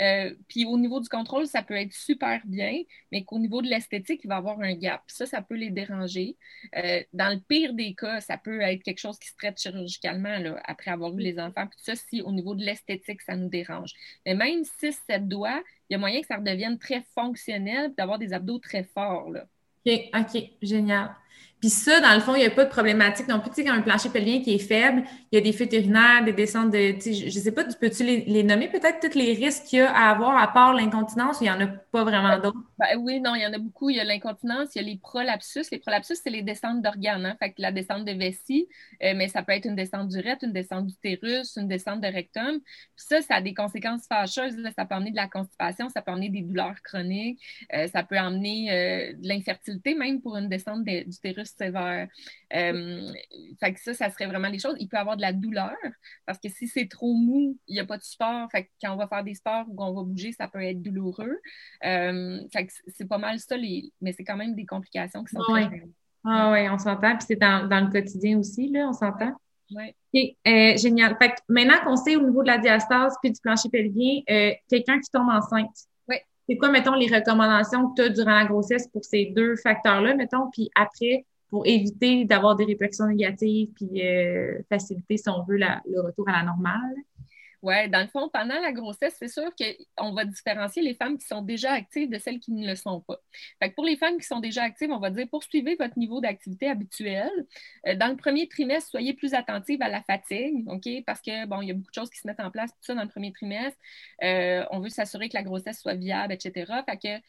[0.00, 3.68] euh, puis au niveau du contrôle, ça peut être super bien, mais qu'au niveau de
[3.68, 5.02] l'esthétique, il va y avoir un gap.
[5.06, 6.36] Ça, ça peut les déranger.
[6.76, 10.38] Euh, dans le pire des cas, ça peut être quelque chose qui se traite chirurgicalement
[10.38, 11.66] là, après avoir eu les enfants.
[11.66, 13.92] Puis ça, si au niveau de l'esthétique, ça nous dérange.
[14.24, 18.18] Mais même si 7 doigts, il y a moyen que ça redevienne très fonctionnel, d'avoir
[18.18, 19.30] des abdos très forts.
[19.30, 19.46] Là.
[19.84, 21.14] OK, OK, génial.
[21.62, 23.50] Puis ça, dans le fond, il n'y a pas de problématique non plus.
[23.50, 26.24] Tu sais, quand un plancher pelvien qui est faible, il y a des fuites urinaires,
[26.24, 26.96] des descentes de.
[27.00, 30.10] Je ne sais pas, peux-tu les, nommer peut-être tous les risques qu'il y a à
[30.10, 32.58] avoir à part l'incontinence ou il n'y en a pas vraiment d'autres?
[32.78, 33.90] Ben, oui, non, il y en a beaucoup.
[33.90, 35.70] Il y a l'incontinence, il y a les prolapsus.
[35.70, 37.26] Les prolapsus, c'est les descentes d'organes.
[37.26, 37.36] Hein?
[37.38, 38.66] Fait que la descente de vessie,
[39.04, 42.08] euh, mais ça peut être une descente du rectum, une descente d'utérus, une descente de
[42.08, 42.58] rectum.
[42.58, 44.56] Puis ça, ça a des conséquences fâcheuses.
[44.76, 47.40] Ça peut amener de la constipation, ça peut amener des douleurs chroniques,
[47.72, 52.08] euh, ça peut amener euh, de l'infertilité, même pour une descente d'utérus sévère.
[52.54, 53.12] Euh,
[53.60, 54.76] fait que ça, ça serait vraiment les choses.
[54.78, 55.76] Il peut y avoir de la douleur
[56.26, 58.50] parce que si c'est trop mou, il n'y a pas de sport.
[58.50, 60.82] Fait que quand on va faire des sports ou qu'on va bouger, ça peut être
[60.82, 61.38] douloureux.
[61.84, 63.56] Euh, fait que c'est pas mal ça,
[64.00, 65.70] mais c'est quand même des complications qui sont très
[66.24, 67.16] Ah oui, on s'entend.
[67.16, 69.32] Puis c'est dans, le quotidien aussi, là, on s'entend.
[69.74, 70.36] Oui.
[70.46, 71.16] Euh, génial.
[71.18, 74.20] Fait que maintenant qu'on sait au niveau de la diastase puis du plancher pelvien,
[74.68, 75.70] quelqu'un qui tombe enceinte,
[76.48, 80.14] c'est quoi, mettons, les recommandations que tu as durant la grossesse pour ces deux facteurs-là,
[80.14, 85.58] mettons, puis après, pour éviter d'avoir des répercussions négatives puis euh, faciliter, si on veut,
[85.58, 86.94] le retour à la normale?
[87.60, 91.26] Oui, dans le fond, pendant la grossesse, c'est sûr qu'on va différencier les femmes qui
[91.26, 93.18] sont déjà actives de celles qui ne le sont pas.
[93.62, 96.68] Fait pour les femmes qui sont déjà actives, on va dire poursuivez votre niveau d'activité
[96.68, 97.30] habituel.
[97.86, 100.88] Euh, dans le premier trimestre, soyez plus attentive à la fatigue, OK?
[101.06, 102.78] Parce que, bon, il y a beaucoup de choses qui se mettent en place, tout
[102.80, 103.78] ça dans le premier trimestre.
[104.24, 106.82] Euh, on veut s'assurer que la grossesse soit viable, etc.
[106.84, 107.22] Fait que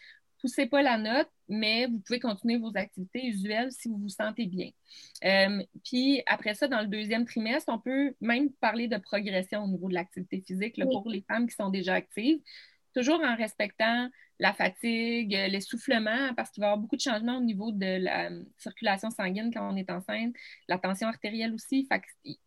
[0.44, 4.46] poussez pas la note, mais vous pouvez continuer vos activités usuelles si vous vous sentez
[4.46, 4.72] bien.
[5.24, 9.68] Euh, puis après ça, dans le deuxième trimestre, on peut même parler de progression au
[9.68, 12.40] niveau de l'activité physique pour les femmes qui sont déjà actives,
[12.94, 17.44] toujours en respectant la fatigue, l'essoufflement, parce qu'il va y avoir beaucoup de changements au
[17.44, 20.36] niveau de la circulation sanguine quand on est enceinte,
[20.68, 21.88] la tension artérielle aussi.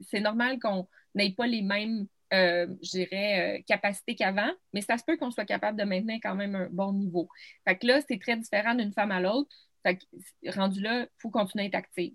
[0.01, 4.99] C'est normal qu'on n'ait pas les mêmes euh, je dirais, euh, capacité qu'avant, mais ça
[4.99, 7.29] se peut qu'on soit capable de maintenir quand même un bon niveau.
[7.67, 9.55] Fait que là, c'est très différent d'une femme à l'autre.
[9.85, 12.15] Fait que, rendu là, il faut continuer à être active.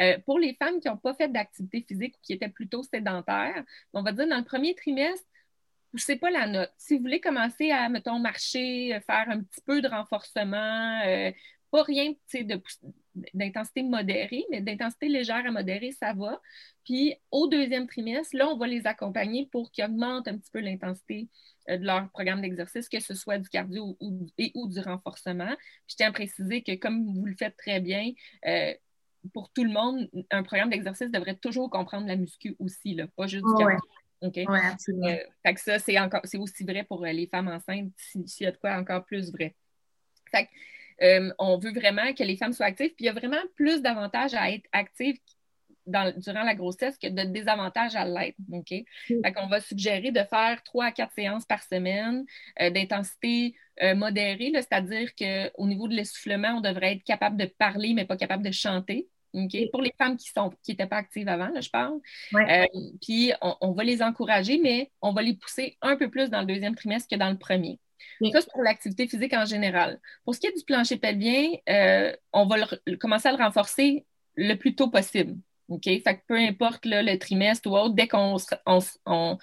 [0.00, 3.62] Euh, pour les femmes qui n'ont pas fait d'activité physique ou qui étaient plutôt sédentaires,
[3.92, 5.24] on va dire dans le premier trimestre,
[5.92, 6.72] poussez pas la note.
[6.76, 11.00] Si vous voulez commencer à, mettons, marcher, faire un petit peu de renforcement,
[11.74, 12.14] pas rien
[13.34, 16.40] d'intensité modérée, mais d'intensité légère à modérée, ça va.
[16.84, 20.60] Puis au deuxième trimestre, là, on va les accompagner pour qu'ils augmentent un petit peu
[20.60, 21.28] l'intensité
[21.68, 25.52] euh, de leur programme d'exercice, que ce soit du cardio ou, et ou du renforcement.
[25.88, 28.12] je tiens à préciser que comme vous le faites très bien,
[28.46, 28.72] euh,
[29.32, 33.26] pour tout le monde, un programme d'exercice devrait toujours comprendre la muscu aussi, là, pas
[33.26, 33.80] juste du cardio.
[34.20, 34.38] OK?
[34.46, 35.08] absolument.
[35.08, 38.58] Euh, ça, c'est encore c'est aussi vrai pour les femmes enceintes, s'il y a de
[38.58, 39.56] quoi encore plus vrai.
[40.30, 40.48] Fait
[41.00, 44.34] on veut vraiment que les femmes soient actives, puis il y a vraiment plus d'avantages
[44.34, 45.18] à être actives
[45.86, 48.36] durant la grossesse que de désavantages à l'être.
[48.52, 48.68] OK?
[48.68, 52.24] Fait qu'on va suggérer de faire trois à quatre séances par semaine
[52.60, 57.92] euh, d'intensité euh, modérée, c'est-à-dire qu'au niveau de l'essoufflement, on devrait être capable de parler,
[57.94, 59.08] mais pas capable de chanter.
[59.72, 61.98] Pour les femmes qui sont qui n'étaient pas actives avant, là, je parle.
[62.34, 62.66] Euh,
[63.02, 66.46] puis on, va les encourager, mais on va les pousser un peu plus dans le
[66.46, 67.80] deuxième trimestre que dans le premier.
[68.20, 70.00] Ça, c'est pour l'activité physique en général.
[70.24, 71.50] Pour ce qui est du plancher pelvien,
[72.32, 72.56] on va
[73.00, 74.04] commencer à le renforcer
[74.36, 75.36] le plus tôt possible.
[75.68, 75.84] OK?
[75.84, 79.38] Fait que peu importe le trimestre ou autre, dès qu'on on, on,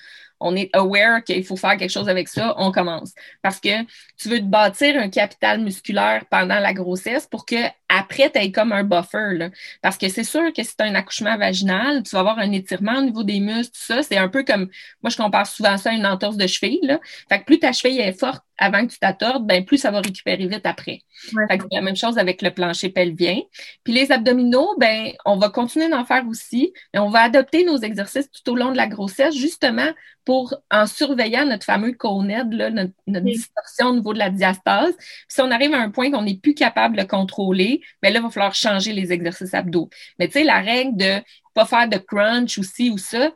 [0.56, 3.14] est aware qu'il faut faire quelque chose avec ça, on commence.
[3.42, 3.84] Parce que
[4.18, 7.56] tu veux te bâtir un capital musculaire pendant la grossesse pour que
[7.94, 9.34] après, tu aies comme un buffer.
[9.34, 9.50] Là.
[9.82, 12.52] Parce que c'est sûr que si tu as un accouchement vaginal, tu vas avoir un
[12.52, 14.02] étirement au niveau des muscles, tout ça.
[14.02, 14.70] C'est un peu comme,
[15.04, 16.80] moi, je compare souvent ça à une entorse de cheville.
[16.84, 17.00] Là.
[17.28, 20.02] Fait que plus ta cheville est forte avant que tu t'attordes, ben plus ça va
[20.02, 21.00] récupérer vite après.
[21.12, 23.42] c'est la même chose avec le plancher pelvien.
[23.84, 27.78] Puis les abdominaux, ben on va continuer d'en faire aussi, mais on va adopter nos
[27.78, 29.90] exercices tout au long de la grossesse, justement
[30.26, 34.96] pour, en surveillant notre fameux CONED, là, notre, distorsion au niveau de la diastase.
[35.28, 38.24] si on arrive à un point qu'on n'est plus capable de contrôler, bien là, il
[38.24, 39.90] va falloir changer les exercices abdos.
[40.20, 41.22] Mais tu sais, la règle de
[41.54, 43.32] pas faire de crunch ou ci ou ça,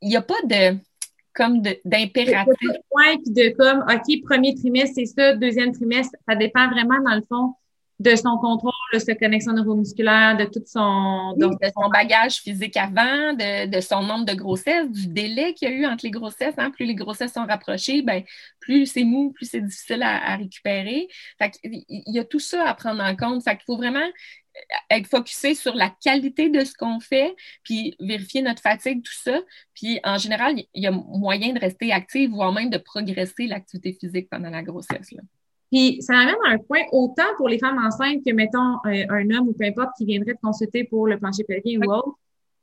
[0.00, 0.76] il n'y a pas de
[1.34, 2.54] comme d'impératif.
[2.90, 7.16] point puis de comme, OK, premier trimestre, c'est ça, deuxième trimestre, ça dépend vraiment, dans
[7.16, 7.54] le fond,
[8.00, 11.34] de son contrôle, de sa connexion neuromusculaire, de tout son...
[11.36, 15.74] de son bagage physique avant, de, son nombre de grossesses, du délai qu'il y a
[15.74, 16.54] eu entre les grossesses.
[16.58, 16.70] Hein.
[16.70, 18.24] Plus les grossesses sont rapprochées, ben,
[18.60, 21.08] plus c'est mou, plus c'est difficile à, récupérer.
[21.38, 23.44] Fait il y a tout ça à prendre en compte.
[23.44, 24.06] Fait qu'il faut vraiment
[24.90, 29.40] être focusé sur la qualité de ce qu'on fait, puis vérifier notre fatigue, tout ça.
[29.74, 33.92] Puis en général, il y a moyen de rester actif, voire même de progresser l'activité
[33.92, 35.12] physique pendant la grossesse.
[35.12, 35.22] Là.
[35.70, 39.30] Puis ça amène à un point, autant pour les femmes enceintes que, mettons, euh, un
[39.30, 42.18] homme ou peu importe qui viendrait te consulter pour le plancher pelvien ou autre,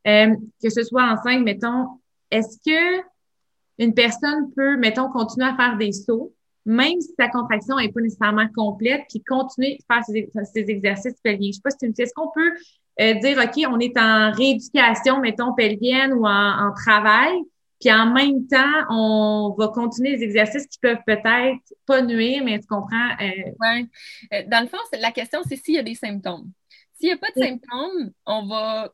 [0.07, 1.87] euh, que ce soit enceinte, mettons,
[2.29, 3.03] est-ce que
[3.79, 6.33] une personne peut, mettons, continuer à faire des sauts
[6.65, 11.49] même si sa contraction n'est pas nécessairement complète, puis continuer à faire ses, exercices pelviens?
[11.51, 12.51] Je sais pas si tu me dis, est-ce qu'on peut
[13.01, 17.33] euh, dire, OK, on est en rééducation, mettons, pelvienne ou en, travail,
[17.81, 22.59] puis en même temps, on va continuer les exercices qui peuvent peut-être pas nuire, mais
[22.59, 23.09] tu comprends?
[23.19, 23.51] Euh...
[23.59, 23.89] Oui.
[24.33, 26.51] Euh, dans le fond, la question, c'est s'il y a des symptômes.
[26.93, 28.93] S'il n'y a pas de symptômes, on va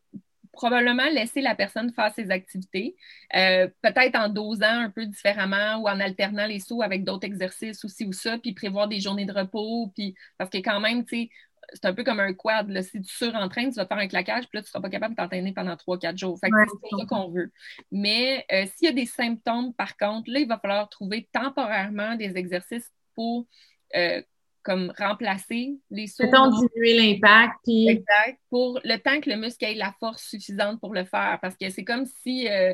[0.54, 2.96] probablement laisser la personne faire ses activités,
[3.36, 7.86] euh, peut-être en dosant un peu différemment ou en alternant les sauts avec d'autres exercices
[7.86, 11.24] aussi ou ça, puis prévoir des journées de repos, puis parce que quand même, tu
[11.24, 11.30] sais,
[11.74, 12.70] c'est un peu comme un quad.
[12.70, 12.82] Là.
[12.82, 15.16] Si tu surentraînes, tu vas faire un claquage, puis là, tu ne seras pas capable
[15.16, 16.40] de t'entraîner pendant 3-4 jours.
[16.40, 17.52] Fait c'est ça qu'on veut.
[17.92, 22.16] Mais euh, s'il y a des symptômes, par contre, là, il va falloir trouver temporairement
[22.16, 23.48] des exercices pour
[23.96, 24.22] euh,
[24.64, 26.24] comme remplacer les sauts.
[26.24, 27.54] Mettons, diminuer l'impact.
[27.64, 27.88] Puis...
[27.88, 28.40] Exact.
[28.50, 31.40] Pour le temps que le muscle ait la force suffisante pour le faire.
[31.42, 32.74] Parce que c'est comme si, euh,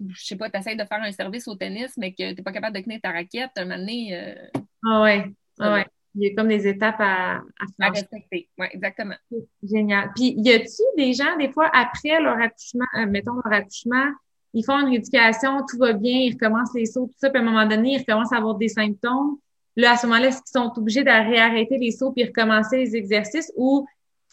[0.00, 2.42] je sais pas, tu essaies de faire un service au tennis, mais que tu n'es
[2.42, 4.16] pas capable de tenir ta raquette, un moment donné.
[4.16, 5.24] Euh, ah ouais.
[5.58, 5.86] Ah ouais.
[6.14, 7.42] Il y a comme des étapes à,
[7.80, 8.48] à, respecter.
[8.58, 9.14] Oui, exactement.
[9.62, 10.12] Génial.
[10.14, 14.12] Puis, y a-t-il des gens, des fois, après leur accouchement, euh, mettons leur accouchement,
[14.52, 17.42] ils font une rééducation, tout va bien, ils recommencent les sauts, tout ça, puis à
[17.42, 19.38] un moment donné, ils recommencent à avoir des symptômes.
[19.76, 22.94] Là, à ce moment-là, est-ce qu'ils sont obligés de réarrêter les sauts puis recommencer les
[22.94, 23.84] exercices ou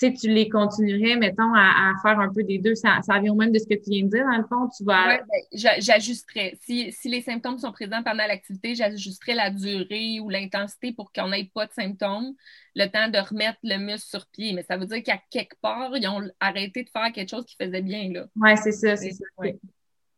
[0.09, 2.75] tu les continuerais, mettons, à, faire un peu des deux?
[2.75, 4.69] Ça, ça vient au même de ce que tu viens de dire, dans le fond,
[4.75, 5.09] tu vas...
[5.09, 6.57] Oui, ben, j'ajusterais.
[6.61, 11.29] Si, si, les symptômes sont présents pendant l'activité, j'ajusterais la durée ou l'intensité pour qu'on
[11.29, 12.33] n'ait pas de symptômes,
[12.75, 14.53] le temps de remettre le muscle sur pied.
[14.53, 17.55] Mais ça veut dire qu'à quelque part, ils ont arrêté de faire quelque chose qui
[17.61, 18.25] faisait bien, là.
[18.35, 19.25] Oui, c'est ça, c'est ça.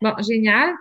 [0.02, 0.74] Bon, génial.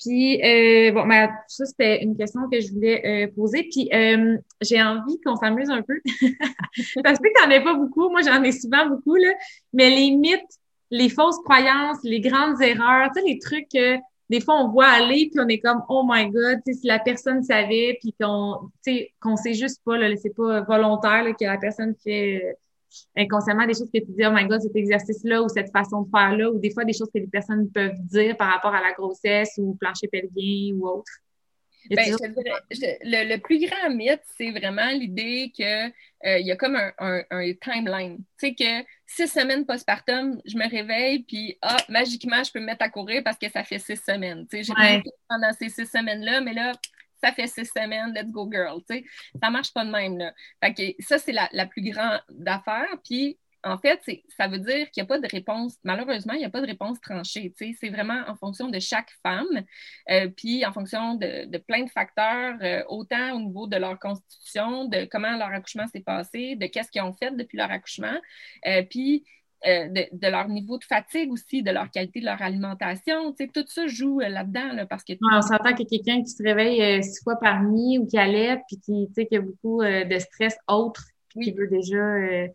[0.00, 3.64] Puis, euh, bon, ben, ça, c'était une question que je voulais euh, poser.
[3.64, 6.00] Puis, euh, j'ai envie qu'on s'amuse un peu.
[7.04, 8.08] Parce que t'en as pas beaucoup.
[8.08, 9.28] Moi, j'en ai souvent beaucoup, là.
[9.74, 10.58] Mais les mythes,
[10.90, 13.96] les fausses croyances, les grandes erreurs, tu sais, les trucs que
[14.30, 17.42] des fois, on voit aller, puis on est comme, oh my God, si la personne
[17.42, 21.44] savait, puis qu'on, tu sais, qu'on sait juste pas, là, c'est pas volontaire, là, que
[21.44, 22.56] la personne fait
[23.16, 26.10] inconsciemment des choses que tu dis, oh my god, cet exercice-là ou cette façon de
[26.10, 28.92] faire-là, ou des fois des choses que les personnes peuvent dire par rapport à la
[28.92, 31.12] grossesse ou plancher pelvien ou autre?
[31.88, 32.14] Ben,
[33.02, 38.18] le, plus grand mythe, c'est vraiment l'idée qu'il euh, y a comme un, timeline.
[38.38, 42.66] Tu sais, que six semaines postpartum, je me réveille, puis ah, magiquement, je peux me
[42.66, 44.46] mettre à courir parce que ça fait six semaines.
[44.48, 45.02] Tu sais, j'ai ouais.
[45.28, 46.72] pendant ces six semaines-là, mais là,
[47.22, 48.80] ça fait six semaines, let's go girl.
[48.88, 49.04] Tu sais,
[49.42, 50.18] ça marche pas de même.
[50.18, 50.32] Là.
[50.62, 52.88] Fait que ça, c'est la, la, plus grande affaire.
[53.04, 54.00] Puis en fait,
[54.36, 56.66] ça veut dire qu'il n'y a pas de réponse, malheureusement, il n'y a pas de
[56.66, 57.52] réponse tranchée.
[57.58, 59.64] C'est vraiment en fonction de chaque femme,
[60.10, 64.86] euh, puis en fonction de, plein de facteurs, euh, autant au niveau de leur constitution,
[64.86, 68.18] de comment leur accouchement s'est passé, de qu'est-ce qu'ils ont fait depuis leur accouchement,
[68.66, 69.24] euh, puis
[69.64, 73.32] de, leur niveau de fatigue aussi, de leur qualité de leur alimentation.
[73.32, 74.86] Tout ça joue là-dedans.
[74.88, 75.12] parce que...
[75.20, 78.78] on s'entend que quelqu'un qui se réveille six fois par nuit ou qui allait, puis
[78.78, 82.48] qui, qui a beaucoup de stress autre, puis qui veut déjà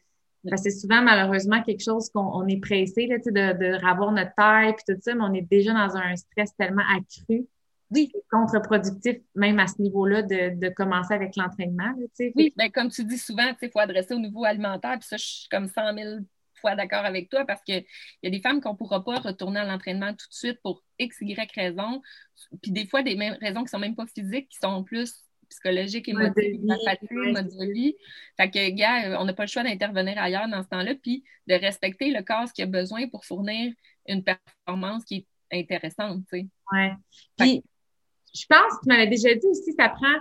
[0.55, 5.01] c'est souvent, malheureusement, quelque chose qu'on est pressé là, de, de notre taille puis tout
[5.01, 7.47] ça, mais on est déjà dans un stress tellement accru.
[7.91, 8.09] Oui.
[8.13, 11.93] C'est contre-productif, même à ce niveau-là, de, de commencer avec l'entraînement.
[12.35, 14.97] Oui, bien, comme tu dis souvent, il faut adresser au niveau alimentaire.
[14.99, 16.09] Puis ça, je suis comme 100 000
[16.65, 17.85] fois d'accord avec toi parce qu'il
[18.23, 20.83] y a des femmes qu'on ne pourra pas retourner à l'entraînement tout de suite pour
[20.97, 22.01] X, Y raisons.
[22.61, 25.25] Puis des fois, des mêmes raisons qui ne sont même pas physiques, qui sont plus
[25.49, 27.95] psychologique, émotive, mode de vie.
[28.37, 31.53] Fait que, gars, on n'a pas le choix d'intervenir ailleurs dans ce temps-là, puis de
[31.53, 33.71] respecter le corps qui a besoin pour fournir
[34.07, 36.47] une performance qui est intéressante, tu sais.
[36.71, 36.93] Ouais.
[37.37, 37.63] Puis,
[38.33, 40.15] je pense, tu m'avais déjà dit aussi, ça prend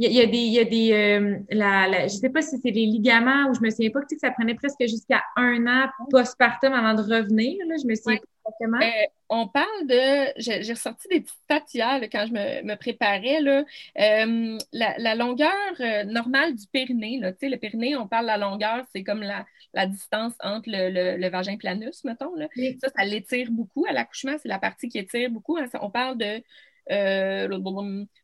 [0.00, 2.70] il y, a, des, il y a des euh, la, je sais pas si c'est
[2.70, 6.72] les ligaments ou je me souviens pas que, ça prenait presque jusqu'à un an postpartum
[6.72, 7.56] avant de revenir.
[7.66, 8.18] Là, je me souviens
[8.62, 8.86] euh,
[9.28, 10.32] on parle de.
[10.36, 13.40] J'ai ressorti des petites stats quand je me, préparais.
[13.40, 13.64] Là.
[13.98, 15.52] Euh, la, longueur
[16.06, 20.32] normale du périnée, là, le périnée, on parle de la longueur, c'est comme la, distance
[20.40, 22.34] entre le, vagin planus, mettons.
[22.36, 22.48] Là.
[22.80, 23.84] Ça, ça l'étire beaucoup.
[23.86, 25.58] À l'accouchement, c'est la partie qui étire beaucoup.
[25.80, 26.40] On parle de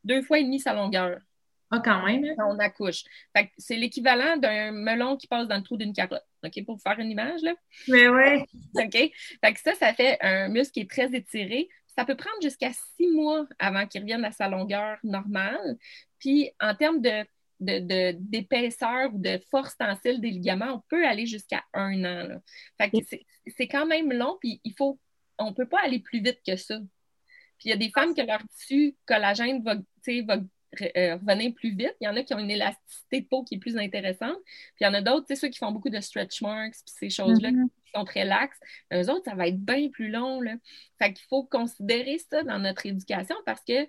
[0.05, 1.19] deux fois et demi sa longueur.
[1.71, 2.25] Ah, quand même.
[2.25, 2.35] Hein?
[2.49, 3.05] On accouche.
[3.59, 6.25] C'est l'équivalent d'un melon qui passe dans le trou d'une carotte.
[6.45, 7.55] OK, pour vous faire une image, là.
[7.89, 8.45] Mais oui.
[8.75, 8.93] OK?
[8.93, 11.69] Fait que ça, ça fait un muscle qui est très étiré.
[11.97, 15.77] Ça peut prendre jusqu'à six mois avant qu'il revienne à sa longueur normale.
[16.19, 17.25] Puis, en termes de
[17.61, 22.43] d'épaisseur ou de force tensile des ligaments, on peut aller jusqu'à un an.
[22.79, 22.97] Fait que
[23.57, 24.99] c'est quand même long, puis il faut,
[25.39, 26.79] on ne peut pas aller plus vite que ça.
[27.59, 29.77] Puis il y a des femmes que leur tissu collagène va,
[30.25, 30.39] va
[30.81, 31.95] revenir plus vite.
[32.01, 34.39] Il y en a qui ont une élasticité de peau qui est plus intéressante.
[34.45, 36.75] Puis il y en a d'autres, tu sais, ceux qui font beaucoup de stretch marks,
[36.75, 37.69] puis ces choses-là mm-hmm.
[37.85, 38.59] qui sont très laxes.
[38.93, 40.41] Eux autres, ça va être bien plus long.
[40.41, 40.55] Là.
[40.99, 43.87] Fait qu'il faut considérer ça dans notre éducation parce que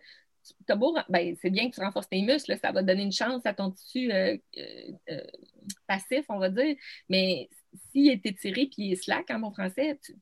[0.76, 3.54] beau, ben, c'est bien que tu renforces tes muscles, ça va donner une chance à
[3.54, 4.38] ton tissu euh,
[5.10, 5.22] euh,
[5.88, 6.76] passif, on va dire.
[7.10, 7.50] Mais
[7.92, 10.16] s'il est étiré puis il est slack en bon français, tu,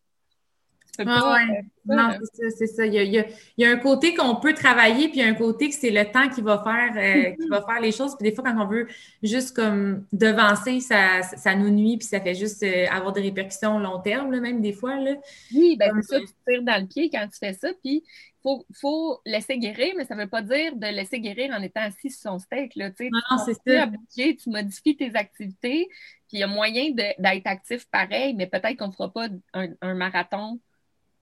[0.99, 1.39] ah
[1.86, 2.86] non, c'est ça, c'est ça.
[2.86, 5.75] Il y, a, un côté qu'on peut travailler, puis il y a un côté que
[5.75, 8.15] c'est le temps qui va faire euh, qui va faire les choses.
[8.15, 8.88] Puis des fois, quand on veut
[9.23, 13.79] juste comme devancer, ça, ça nous nuit, puis ça fait juste euh, avoir des répercussions
[13.79, 14.99] long terme, même des fois.
[14.99, 15.15] Là.
[15.53, 18.03] Oui, ben c'est ça, tu tires dans le pied quand tu fais ça, puis
[18.45, 21.82] il faut, laisser guérir, mais ça ne veut pas dire de laisser guérir en étant
[21.82, 22.75] assis sur son steak.
[22.75, 23.88] Là, non, non c'est ça.
[24.15, 25.88] tu modifies tes activités,
[26.27, 29.93] puis il y a moyen d'être actif pareil, mais peut-être qu'on ne fera pas un
[29.95, 30.60] marathon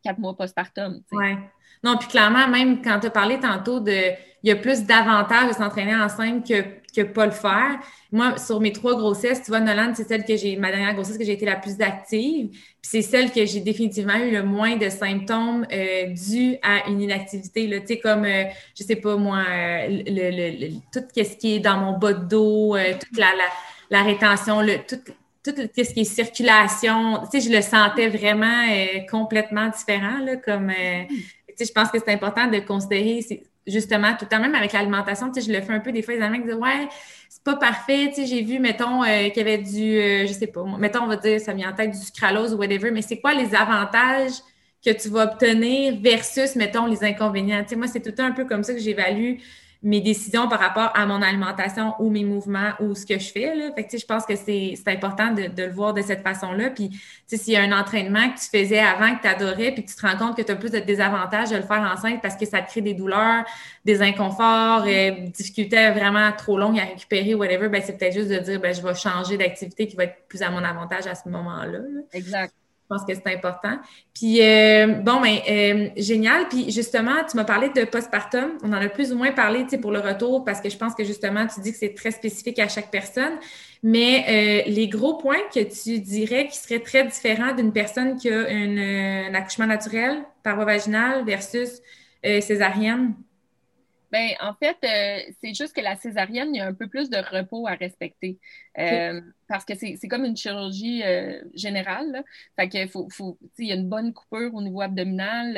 [0.03, 1.01] quatre mois postpartum.
[1.11, 1.35] Oui.
[1.83, 5.49] Non, puis clairement, même quand tu as parlé tantôt de il y a plus d'avantages
[5.49, 6.63] de s'entraîner enceinte que,
[6.95, 7.79] que pas le faire.
[8.11, 11.17] Moi, sur mes trois grossesses, tu vois, Nolan, c'est celle que j'ai, ma dernière grossesse
[11.17, 12.49] que j'ai été la plus active.
[12.49, 17.01] Puis c'est celle que j'ai définitivement eu le moins de symptômes euh, dus à une
[17.01, 17.69] inactivité.
[17.69, 21.59] Tu sais, comme, euh, je sais pas moi, euh, le, le, tout ce qui est
[21.59, 24.99] dans mon bas de dos, euh, toute la, la, la rétention, le, tout,
[25.43, 30.35] tout ce qui est circulation, tu sais, je le sentais vraiment euh, complètement différent, là,
[30.37, 33.25] comme, euh, tu sais, je pense que c'est important de considérer,
[33.65, 36.01] justement, tout le temps, même avec l'alimentation, tu sais, je le fais un peu des
[36.01, 36.87] fois, les amis disent, ouais,
[37.29, 40.47] c'est pas parfait, tu sais, j'ai vu, mettons, euh, qu'il y avait du, je sais
[40.47, 43.19] pas, mettons, on va dire, ça vient en tête du sucralose ou whatever, mais c'est
[43.19, 44.33] quoi les avantages
[44.83, 47.63] que tu vas obtenir versus, mettons, les inconvénients?
[47.63, 49.37] Tu sais, moi, c'est tout un peu comme ça que j'évalue
[49.83, 53.55] mes décisions par rapport à mon alimentation ou mes mouvements ou ce que je fais.
[53.55, 53.71] Là.
[53.73, 56.69] Fait que, je pense que c'est important de, de, le voir de cette façon-là.
[56.69, 56.91] Puis,
[57.27, 59.95] s'il y a un entraînement que tu faisais avant, que tu adorais, puis que tu
[59.95, 62.45] te rends compte que tu as plus de désavantages de le faire enceinte parce que
[62.45, 63.43] ça te crée des douleurs,
[63.83, 68.37] des inconforts, et difficultés vraiment trop longues à récupérer, whatever, ben, c'est peut-être juste de
[68.37, 71.27] dire, ben, je vais changer d'activité qui va être plus à mon avantage à ce
[71.27, 71.79] moment-là.
[72.13, 72.53] Exact.
[72.91, 73.77] Je pense que c'est important.
[74.13, 76.49] Puis, euh, bon, ben, euh, génial.
[76.49, 78.57] Puis, justement, tu m'as parlé de postpartum.
[78.63, 81.05] On en a plus ou moins parlé, pour le retour, parce que je pense que,
[81.05, 83.39] justement, tu dis que c'est très spécifique à chaque personne.
[83.81, 88.29] Mais euh, les gros points que tu dirais qui seraient très différents d'une personne qui
[88.29, 91.81] a un accouchement naturel par voie vaginale versus
[92.23, 93.13] césarienne?
[94.11, 97.09] Ben, en fait, euh, c'est juste que la césarienne, il y a un peu plus
[97.09, 98.39] de repos à respecter.
[98.77, 102.11] Euh, parce que c'est comme une chirurgie euh, générale.
[102.11, 102.23] Là.
[102.57, 105.57] Fait que faut, faut il y a une bonne coupure au niveau abdominal.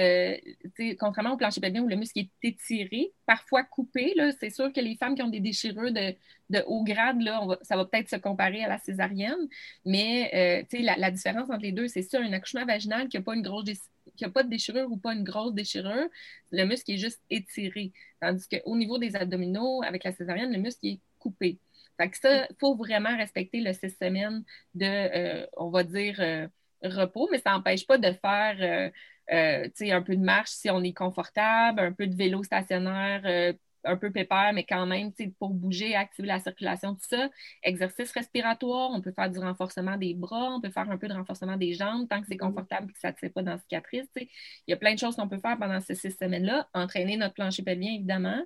[0.99, 4.95] contrairement au plancher pelvien où le muscle est étiré, parfois coupé, c'est sûr que les
[4.97, 6.15] femmes qui ont des déchirures de,
[6.49, 9.47] de haut grade, là, ça va peut-être se comparer à la césarienne.
[9.85, 13.35] Mais la, la différence entre les deux, c'est sûr, un accouchement vaginal qui n'a pas
[13.35, 13.65] une grosse
[14.21, 16.07] n'y a pas de déchirure ou pas une grosse déchirure,
[16.51, 17.91] le muscle est juste étiré.
[18.21, 21.59] Tandis qu'au niveau des abdominaux, avec la césarienne, le muscle est coupé.
[21.97, 24.43] Fait que ça, il faut vraiment respecter le six semaines
[24.73, 26.47] de, euh, on va dire, euh,
[26.83, 28.91] repos, mais ça n'empêche pas de faire
[29.31, 33.53] euh, un peu de marche si on est confortable, un peu de vélo stationnaire
[33.83, 37.29] un peu pépère, mais quand même, pour bouger, activer la circulation, tout ça.
[37.63, 41.13] Exercice respiratoire, on peut faire du renforcement des bras, on peut faire un peu de
[41.13, 42.39] renforcement des jambes, tant que c'est mm-hmm.
[42.39, 44.07] confortable et que ça ne fait pas dans la cicatrice.
[44.15, 44.27] Il
[44.67, 46.67] y a plein de choses qu'on peut faire pendant ces six semaines-là.
[46.73, 48.41] Entraîner notre plancher pelvien, évidemment.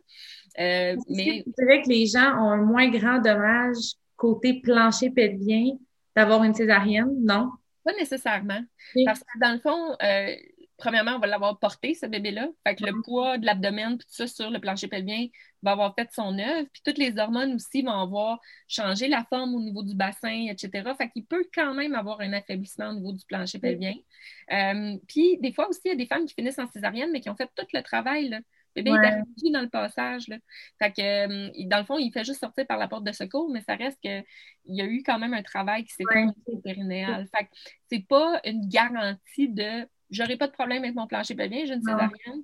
[0.60, 1.44] Euh, mais...
[1.58, 3.78] C'est vrai que les gens ont un moins grand dommage
[4.16, 5.78] côté plancher pelvien
[6.16, 7.52] d'avoir une césarienne, non?
[7.84, 8.62] Pas nécessairement.
[9.06, 10.36] Parce que dans le fond, euh,
[10.78, 12.50] premièrement, on va l'avoir porté, ce bébé-là.
[12.66, 15.28] Fait que le poids de l'abdomen, puis tout ça sur le plancher pelvien
[15.64, 16.68] va avoir fait son œuvre.
[16.72, 20.90] Puis toutes les hormones aussi vont avoir changé la forme au niveau du bassin, etc.
[20.98, 23.94] Fait qu'il peut quand même avoir un affaiblissement au niveau du plancher pelvien.
[24.52, 27.22] Euh, puis des fois aussi, il y a des femmes qui finissent en césarienne, mais
[27.22, 28.30] qui ont fait tout le travail.
[28.30, 28.40] Là.
[28.76, 30.28] Le bébé est arrivé dans le passage.
[30.28, 30.38] Là.
[30.78, 33.50] Fait que, euh, dans le fond, il fait juste sortir par la porte de secours,
[33.52, 34.24] mais ça reste qu'il
[34.68, 37.28] y a eu quand même un travail qui s'est fait au périnéal.
[37.36, 37.50] Fait que
[37.90, 41.82] c'est pas une garantie de j'aurai pas de problème avec mon plancher pelvien, je ne
[41.82, 42.41] sais rien.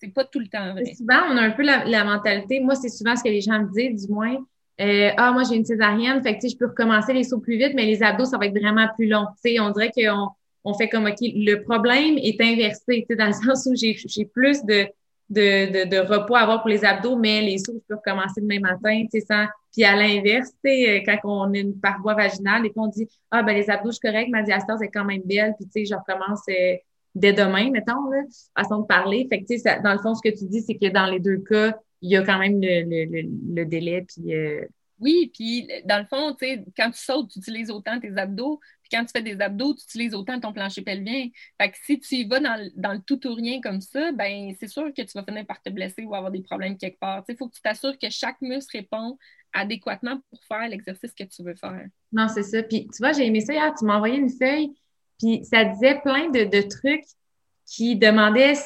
[0.00, 0.94] C'est pas tout le temps vrai.
[0.94, 3.72] Souvent, on a un peu la, mentalité, moi, c'est souvent ce que les gens me
[3.72, 4.36] disent, du moins.
[4.80, 7.72] Euh, ah, moi, j'ai une césarienne, fait que je peux recommencer les sauts plus vite,
[7.74, 9.26] mais les abdos, ça va être vraiment plus long.
[9.42, 10.28] sais, on dirait qu'on
[10.62, 14.86] on fait comme OK, le problème est inversé, dans le sens où j'ai plus de,
[15.30, 18.40] de, de, de, repos à avoir pour les abdos, mais les sauts, je peux recommencer
[18.40, 19.46] demain matin, tu sais, sans.
[19.72, 23.42] Puis à l'inverse, tu sais, quand on a une paroi vaginale et qu'on dit Ah
[23.42, 25.84] ben les abdos, je suis correct, ma diastase est quand même belle, puis tu sais,
[25.84, 26.74] je recommence euh,
[27.18, 28.22] dès demain, mettons, là,
[28.56, 29.26] façon de parler.
[29.30, 31.38] Fait que, ça, dans le fond, ce que tu dis, c'est que dans les deux
[31.38, 34.02] cas, il y a quand même le, le, le, délai.
[34.02, 34.64] Puis, euh,
[35.00, 38.60] Oui, puis dans le fond, tu sais, quand tu sautes, tu utilises autant tes abdos.
[38.82, 41.28] Puis quand tu fais des abdos, tu utilises autant ton plancher pelvien.
[41.60, 44.54] Fait que si tu y vas dans, dans le tout ou rien comme ça, ben
[44.58, 47.24] c'est sûr que tu vas finir par te blesser ou avoir des problèmes quelque part.
[47.28, 49.18] Il faut que tu t'assures que chaque muscle répond
[49.52, 51.86] adéquatement pour faire l'exercice que tu veux faire.
[52.12, 52.62] Non, c'est ça.
[52.62, 54.72] Puis tu vois, j'ai aimé ça hier, tu m'as envoyé une feuille
[55.18, 57.04] puis ça disait plein de, de trucs
[57.66, 58.60] qui demandaient, tu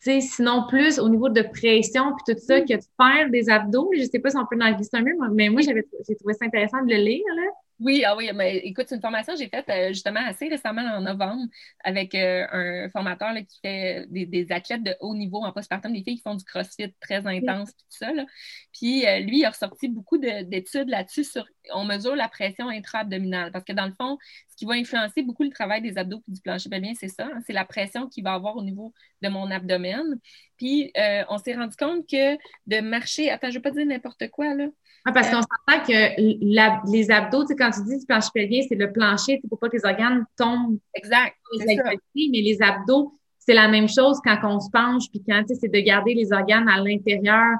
[0.00, 2.64] sais, sinon plus au niveau de pression puis tout ça, mm.
[2.64, 3.90] que de faire des abdos.
[3.96, 6.34] Je sais pas si on peut en glisser un peu, mais moi, j'avais, j'ai trouvé
[6.34, 7.42] ça intéressant de le lire, là.
[7.80, 10.82] Oui, ah oui, mais écoute, c'est une formation que j'ai faite euh, justement assez récemment
[10.82, 11.44] en novembre
[11.84, 15.92] avec euh, un formateur là, qui fait des, des, athlètes de haut niveau en postpartum,
[15.92, 18.12] des filles qui font du crossfit très intense, tout ça.
[18.12, 18.26] Là.
[18.72, 23.52] Puis euh, lui, il a ressorti beaucoup d'études là-dessus sur on mesure la pression intra-abdominale
[23.52, 24.18] parce que dans le fond,
[24.48, 27.26] ce qui va influencer beaucoup le travail des abdos et du plancher pelvien, c'est ça,
[27.26, 30.18] hein, c'est la pression qu'il va avoir au niveau de mon abdomen.
[30.56, 30.92] Puis
[31.28, 34.54] on s'est rendu compte que de marcher, attends, je ne vais pas dire n'importe quoi
[34.54, 34.66] là.
[35.08, 38.60] Ah, parce qu'on s'entend que les abdos, tu sais, quand tu dis du plancher pelvien,
[38.68, 40.78] c'est le plancher, c'est pour pas que les organes tombent.
[40.94, 41.34] Exact.
[42.14, 45.60] mais les abdos, c'est la même chose quand on se penche, puis quand, tu sais,
[45.62, 47.56] c'est de garder les organes à l'intérieur,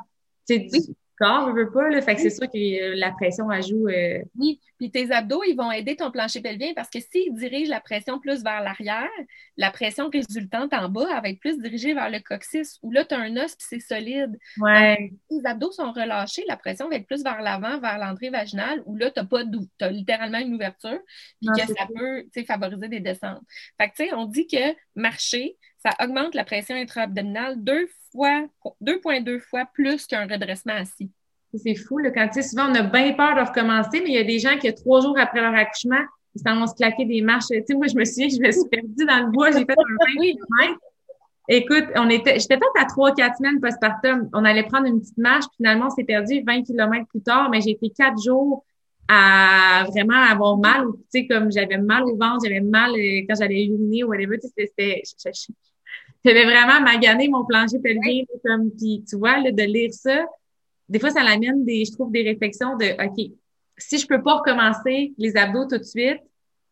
[0.47, 2.01] tu sais, corps, je veux pas, là.
[2.03, 3.89] Fait que c'est sûr que euh, la pression ajoute.
[3.89, 4.23] Euh...
[4.39, 7.81] Oui, puis tes abdos, ils vont aider ton plancher pelvien parce que s'ils dirigent la
[7.81, 9.09] pression plus vers l'arrière,
[9.57, 13.05] la pression résultante en bas, elle va être plus dirigée vers le coccyx, où là,
[13.05, 14.39] tu as un os puis c'est solide.
[14.59, 15.13] Ouais.
[15.31, 18.97] les abdos sont relâchés, la pression va être plus vers l'avant, vers l'entrée vaginale, où
[18.97, 20.99] là, tu pas tu as littéralement une ouverture,
[21.41, 23.43] puis que ça peut favoriser des descentes.
[23.81, 28.47] Fait que, tu sais, on dit que marcher, ça augmente la pression intra-abdominale deux fois,
[28.81, 31.11] 2,2 fois plus qu'un redressement assis.
[31.55, 34.15] C'est fou, là, quand tu sais, souvent on a bien peur de recommencer, mais il
[34.15, 36.05] y a des gens qui, trois jours après leur accouchement,
[36.35, 37.47] ils s'en vont se claquer des marches.
[37.49, 39.73] Tu sais, moi, je me souviens, je me suis perdue dans le bois, j'ai fait
[39.73, 40.81] un 20 km.
[41.51, 44.29] Écoute, on était, j'étais peut-être à trois, quatre semaines postpartum.
[44.35, 47.63] On allait prendre une petite marche, finalement, on s'est perdu 20 km plus tard, mais
[47.63, 48.67] j'ai été quatre jours
[49.09, 53.37] à vraiment avoir mal, tu sais, comme j'avais mal au ventre, j'avais mal euh, quand
[53.39, 55.03] j'allais uriner ou whatever, tu sais, c'était,
[56.25, 60.25] j'avais vraiment magané mon plancher pelvien, comme, puis tu vois, là, de lire ça,
[60.89, 63.33] des fois, ça l'amène des, je trouve, des réflexions de, OK,
[63.77, 66.21] si je peux pas recommencer les abdos tout de suite,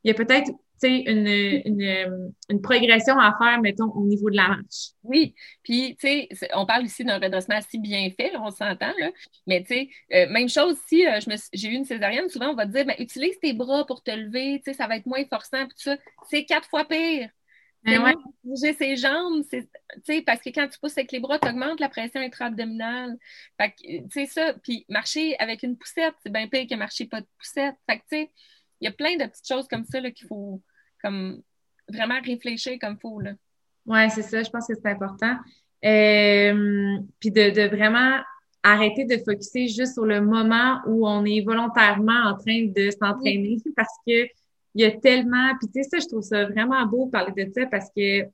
[0.05, 4.31] il y a peut-être, tu sais, une, une, une, progression à faire, mettons, au niveau
[4.31, 4.93] de la marche.
[5.03, 8.93] Oui, puis, tu sais, on parle ici d'un redressement si bien fait, là, on s'entend,
[8.99, 9.11] là,
[9.47, 11.19] mais tu sais, euh, même chose, si euh,
[11.53, 14.11] j'ai eu une césarienne, souvent, on va te dire, ben, utilise tes bras pour te
[14.11, 15.97] lever, tu sais, ça va être moins forçant, puis tout ça.
[16.31, 17.31] C'est quatre fois pire
[18.43, 21.89] Bouger ses jambes, c'est, parce que quand tu pousses avec les bras, tu augmentes la
[21.89, 23.17] pression intra-abdominale.
[23.61, 24.55] Fait que, tu ça.
[24.63, 27.77] Puis marcher avec une poussette, c'est bien pire que marcher pas de poussette.
[27.89, 28.33] Fait que, tu sais,
[28.81, 30.63] il y a plein de petites choses comme ça qu'il faut
[31.03, 31.43] comme
[31.89, 33.21] vraiment réfléchir comme il faut.
[33.87, 34.43] Oui, c'est ça.
[34.43, 35.37] Je pense que c'est important.
[35.85, 38.19] Euh, puis de, de, vraiment
[38.63, 43.59] arrêter de focuser juste sur le moment où on est volontairement en train de s'entraîner
[43.77, 44.27] parce que
[44.77, 47.47] il y a tellement, puis tu sais, ça, je trouve ça vraiment beau de parler
[47.47, 48.29] de ça parce que, tu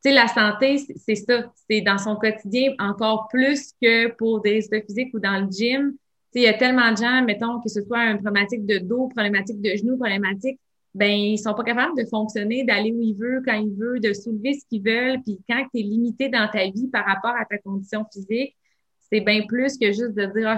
[0.00, 4.82] sais, la santé, c'est ça, c'est dans son quotidien encore plus que pour des résultats
[4.84, 5.92] physiques ou dans le gym.
[5.92, 5.96] Tu
[6.32, 9.06] sais, il y a tellement de gens, mettons, que ce soit une problématique de dos,
[9.06, 10.58] problématique de genoux, problématique,
[10.94, 14.12] ben, ils sont pas capables de fonctionner, d'aller où ils veulent, quand ils veulent, de
[14.12, 15.22] soulever ce qu'ils veulent.
[15.22, 18.56] Puis quand tu es limité dans ta vie par rapport à ta condition physique,
[19.12, 20.56] c'est bien plus que juste de dire, ah,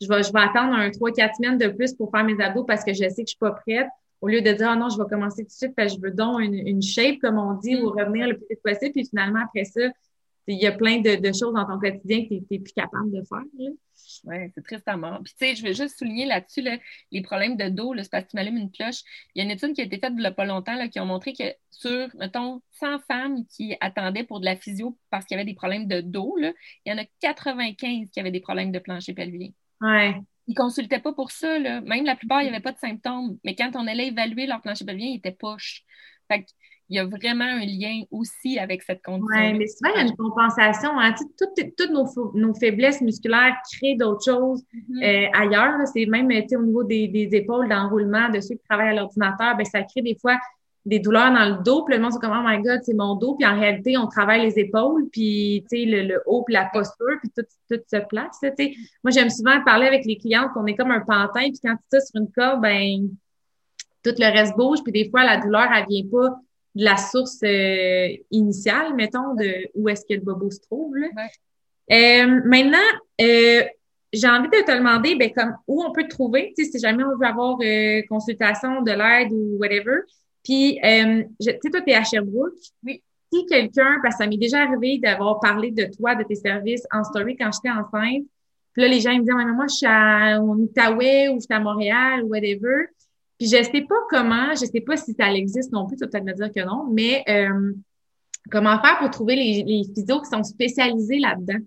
[0.00, 2.84] je, vais, je vais attendre un 3-4 semaines de plus pour faire mes abdos parce
[2.84, 3.88] que je sais que je suis pas prête
[4.20, 6.02] au lieu de dire, ah non, je vais commencer tout de suite parce que je
[6.02, 8.00] veux donc une, une shape, comme on dit, ou mm.
[8.00, 8.92] revenir le plus vite possible.
[8.92, 9.82] Puis finalement, après ça,
[10.48, 13.10] il y a plein de, de choses dans ton quotidien que tu n'es plus capable
[13.10, 13.42] de faire.
[14.24, 15.20] Oui, c'est tristement.
[15.22, 16.64] Puis, tu sais, je veux juste souligner là-dessus
[17.12, 19.02] les problèmes de dos, c'est parce que tu m'allumes une cloche.
[19.34, 20.88] Il y a une étude qui a été faite il n'y a pas longtemps là,
[20.88, 25.26] qui a montré que sur, mettons, 100 femmes qui attendaient pour de la physio parce
[25.26, 26.52] qu'il y avait des problèmes de dos, là,
[26.86, 29.50] il y en a 95 qui avaient des problèmes de plancher pelvien.
[29.82, 30.14] Ouais
[30.48, 31.58] ils ne consultaient pas pour ça.
[31.58, 31.80] Là.
[31.82, 33.38] Même la plupart, il n'y avait pas de symptômes.
[33.44, 35.84] Mais quand on allait évaluer leur plancher pelvien, il était poche.
[36.26, 36.44] Fait
[36.90, 39.28] il y a vraiment un lien aussi avec cette condition.
[39.28, 40.98] Oui, mais souvent, il y a une compensation.
[40.98, 41.14] Hein.
[41.36, 41.90] Toutes,
[42.34, 45.04] nos, faiblesses musculaires créent d'autres choses mm-hmm.
[45.04, 45.74] euh, ailleurs.
[45.92, 49.66] C'est même au niveau des, des épaules, d'enroulement, de ceux qui travaillent à l'ordinateur, ben,
[49.66, 50.38] ça crée des fois
[50.88, 53.14] des douleurs dans le dos, puis le monde se comme oh my god, c'est mon
[53.14, 56.54] dos, puis en réalité, on travaille les épaules, puis tu sais le, le, haut, puis
[56.54, 58.40] la posture, puis tout, tout se place.
[59.04, 62.00] Moi j'aime souvent parler avec les clientes qu'on est comme un pantin, puis quand tu
[62.00, 63.10] sur une corde, ben
[64.02, 66.40] tout le reste bouge, puis des fois la douleur elle vient pas
[66.74, 70.96] de la source euh, initiale, mettons, de où est-ce que le bobo se trouve.
[70.96, 71.08] Là.
[71.92, 72.78] Euh, maintenant,
[73.20, 73.62] euh,
[74.10, 77.14] j'ai envie de te demander, ben comme où on peut te trouver, si jamais on
[77.14, 77.58] veut avoir
[78.08, 80.00] consultation de l'aide ou whatever.
[80.48, 82.54] Puis, euh, tu sais, toi, tu es à Sherbrooke.
[82.82, 83.02] Oui.
[83.30, 86.86] Si quelqu'un, parce que ça m'est déjà arrivé d'avoir parlé de toi, de tes services
[86.90, 88.24] en story quand j'étais enceinte.
[88.72, 91.54] Puis là, les gens ils me disent, moi, je suis à Outaouais ou je suis
[91.54, 92.86] à Montréal ou whatever.
[93.36, 96.08] Puis je sais pas comment, je sais pas si ça existe non plus, tu vas
[96.08, 97.74] peut-être me dire que non, mais euh,
[98.50, 101.60] comment faire pour trouver les, les physios qui sont spécialisés là-dedans?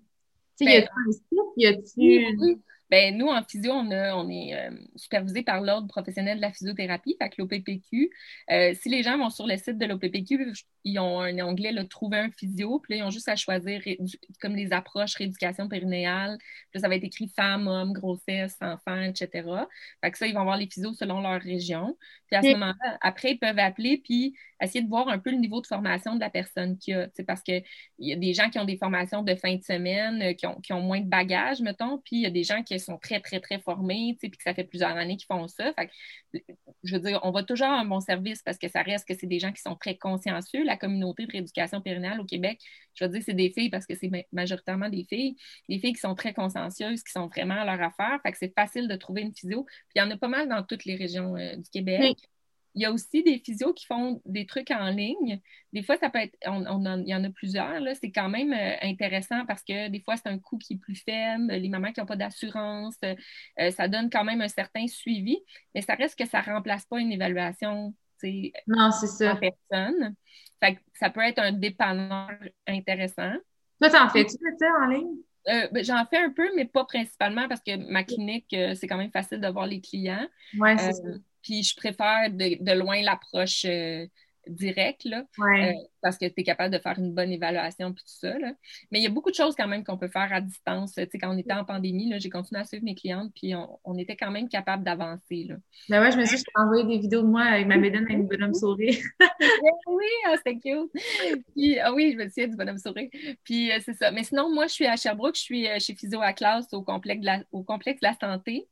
[0.58, 1.52] Tu sais, y a-tu ben, un site?
[1.56, 2.58] Y a-tu...
[2.92, 7.16] Ben, nous, en physio, on, on est euh, supervisé par l'Ordre professionnel de la physiothérapie,
[7.18, 8.10] fait l'OPPQ.
[8.50, 10.52] Euh, si les gens vont sur le site de l'OPPQ,
[10.84, 13.80] ils ont un onglet Trouver un physio, puis là, ils ont juste à choisir
[14.42, 16.36] comme les approches rééducation périnéale.
[16.38, 19.48] Puis là, ça va être écrit femme, homme, grossesse, enfant, etc.
[20.02, 21.96] Fait que ça, ils vont voir les physios selon leur région.
[22.32, 25.36] Puis à ce moment-là, après, ils peuvent appeler puis essayer de voir un peu le
[25.36, 27.08] niveau de formation de la personne qui a.
[27.26, 27.62] Parce qu'il
[27.98, 30.60] y a des gens qui ont des formations de fin de semaine, euh, qui ont,
[30.60, 33.20] qui ont moins de bagages, mettons, puis il y a des gens qui sont très,
[33.20, 35.74] très, très formés, puis que ça fait plusieurs années qu'ils font ça.
[36.82, 39.14] je veux dire, on va toujours avoir un bon service parce que ça reste que
[39.14, 40.64] c'est des gens qui sont très consciencieux.
[40.64, 42.60] La communauté de rééducation périnale au Québec,
[42.94, 45.36] je veux dire, c'est des filles parce que c'est majoritairement des filles,
[45.68, 48.20] des filles qui sont très consciencieuses, qui sont vraiment à leur affaire.
[48.22, 49.64] Fait que c'est facile de trouver une physio.
[49.64, 52.16] Puis il y en a pas mal dans toutes les régions euh, du Québec.
[52.74, 55.40] Il y a aussi des physios qui font des trucs en ligne.
[55.72, 57.94] Des fois, ça peut être, il y en a plusieurs, là.
[57.94, 60.96] C'est quand même euh, intéressant parce que des fois, c'est un coût qui est plus
[60.96, 61.52] faible.
[61.52, 65.38] Les mamans qui n'ont pas d'assurance, euh, ça donne quand même un certain suivi,
[65.74, 67.94] mais ça reste que ça ne remplace pas une évaluation
[68.68, 69.32] non, c'est ça.
[69.32, 70.14] en personne.
[70.94, 72.30] ça peut être un dépanneur
[72.68, 73.32] intéressant.
[73.80, 75.16] Toi, t'en fais-tu ça en ligne?
[75.48, 78.96] Euh, ben, j'en fais un peu, mais pas principalement parce que ma clinique, c'est quand
[78.96, 80.28] même facile de voir les clients.
[80.56, 81.08] Oui, c'est ça.
[81.42, 84.06] Puis je préfère de, loin l'approche euh,
[84.46, 88.12] directe, là, euh, parce que tu es capable de faire une bonne évaluation puis tout
[88.12, 88.38] ça.
[88.38, 88.52] Là.
[88.90, 90.94] Mais il y a beaucoup de choses quand même qu'on peut faire à distance.
[90.94, 93.98] Tu sais, quand on était en pandémie, j'ai continué à suivre mes clientes, puis on,
[93.98, 95.44] était quand même capable d'avancer.
[95.48, 95.56] Là.
[95.88, 98.04] Ben ouais, je me suis dit, je envoyé des vidéos de moi avec ma bédaine
[98.04, 98.96] avec une bonhomme sourire.
[99.86, 100.90] oui, ah, c'était cute.
[101.54, 103.10] Puis, ah oui, je me souviens du bonhomme sourire.
[103.44, 104.10] Puis euh, c'est ça.
[104.10, 107.20] Mais sinon, moi, je suis à Sherbrooke, je suis chez Physio à classe au complexe
[107.20, 108.66] de la, au complexe de la santé.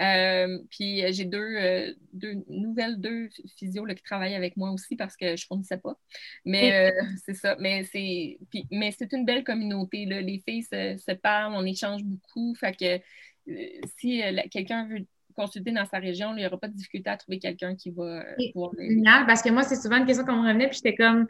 [0.00, 5.16] Euh, puis euh, j'ai euh, deux, nouvelles deux physios qui travaillent avec moi aussi parce
[5.16, 5.96] que je ne fournissais pas.
[6.44, 6.92] Mais
[7.24, 7.56] c'est ça.
[7.58, 8.38] Mais c'est
[8.70, 10.06] mais c'est une belle communauté.
[10.06, 10.20] Là.
[10.20, 12.54] Les filles se, parlent, on échange beaucoup.
[12.54, 13.00] Fait que
[13.98, 17.38] si quelqu'un veut consulter dans sa région, il n'y aura pas de difficulté à trouver
[17.38, 20.68] quelqu'un qui va pouvoir Génial, parce que moi, c'est souvent une question qu'on me revenait,
[20.68, 21.26] puis j'étais comme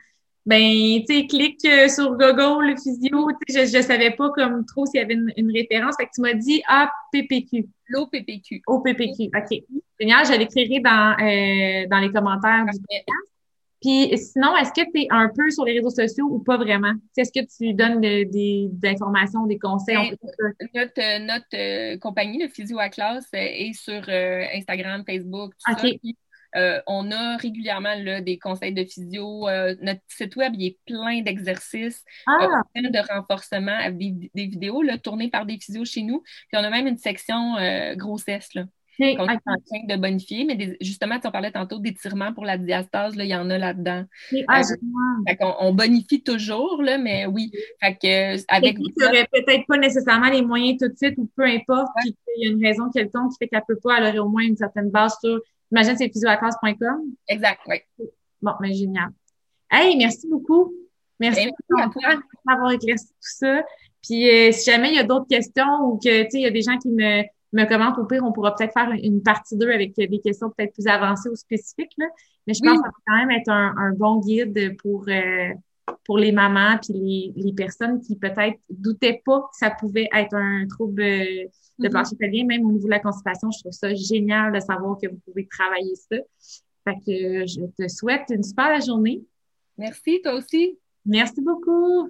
[0.46, 3.28] ben, tu sais, clique euh, sur Google, le physio.
[3.48, 5.96] Je ne savais pas comme trop s'il y avait une, référence.
[5.96, 7.68] Fait que tu m'as dit APPQ.
[7.88, 8.62] L'OPPQ.
[8.66, 9.62] OPPQ, OK.
[10.00, 13.30] Génial, je l'écrirai dans, euh, dans les commentaires du podcast.
[13.80, 16.92] Puis sinon, est-ce que tu es un peu sur les réseaux sociaux ou pas vraiment?
[17.16, 20.16] Est-ce que tu donnes des, informations, des conseils?
[20.22, 25.52] Ben, notre, notre euh, compagnie, le Physio à classe, euh, est sur euh, Instagram, Facebook,
[25.52, 25.88] tout ça.
[26.54, 29.46] On a régulièrement là, des conseils de physio.
[29.82, 32.62] notre site web, il est plein d'exercices, ah.
[32.74, 36.22] plein de renforcement, des, des vidéos là, tournées par des physios chez nous.
[36.48, 37.56] Puis on a même une section
[37.96, 38.54] grossesse.
[38.54, 38.64] Là
[39.00, 40.44] qu'on est en train de bonifier.
[40.44, 43.58] Mais justement, tu en parlais tantôt d'étirement pour la diastase, là, il y en a
[43.58, 44.04] là-dedans.
[44.48, 47.50] Ah, euh, on, bonifie toujours, là, mais oui.
[47.80, 51.44] Fait que, avec tu n'aurais peut-être pas nécessairement les moyens tout de suite ou peu
[51.44, 54.18] importe, il y a une raison quelconque qui fait qu'elle ne peut pas, elle aurait
[54.18, 55.40] au moins une certaine base sur,
[55.70, 57.14] j'imagine, c'est physioaclasse.com.
[57.28, 57.76] Exact, oui.
[58.42, 59.10] Bon, mais génial.
[59.70, 60.72] Hey, merci beaucoup.
[61.18, 62.00] Merci, beaucoup
[62.46, 63.62] d'avoir éclairci tout ça.
[64.02, 66.46] Puis euh, si jamais il y a d'autres questions ou que tu sais, il y
[66.46, 67.98] a des gens qui me me commente.
[67.98, 71.28] Au pire, on pourra peut-être faire une partie 2 avec des questions peut-être plus avancées
[71.28, 71.92] ou spécifiques.
[71.98, 72.06] Là.
[72.46, 75.50] Mais je pense que ça va quand même être un, bon guide pour, euh,
[76.04, 80.34] pour les mamans puis les, les personnes qui peut-être doutaient pas que ça pouvait être
[80.34, 81.90] un trouble de mm-hmm.
[81.90, 83.50] plancher pelvien, même au niveau de la constipation.
[83.50, 86.16] Je trouve ça génial de savoir que vous pouvez travailler ça.
[86.84, 89.22] Fait que je te souhaite une super journée.
[89.76, 90.78] Merci, toi aussi.
[91.04, 92.08] Merci beaucoup.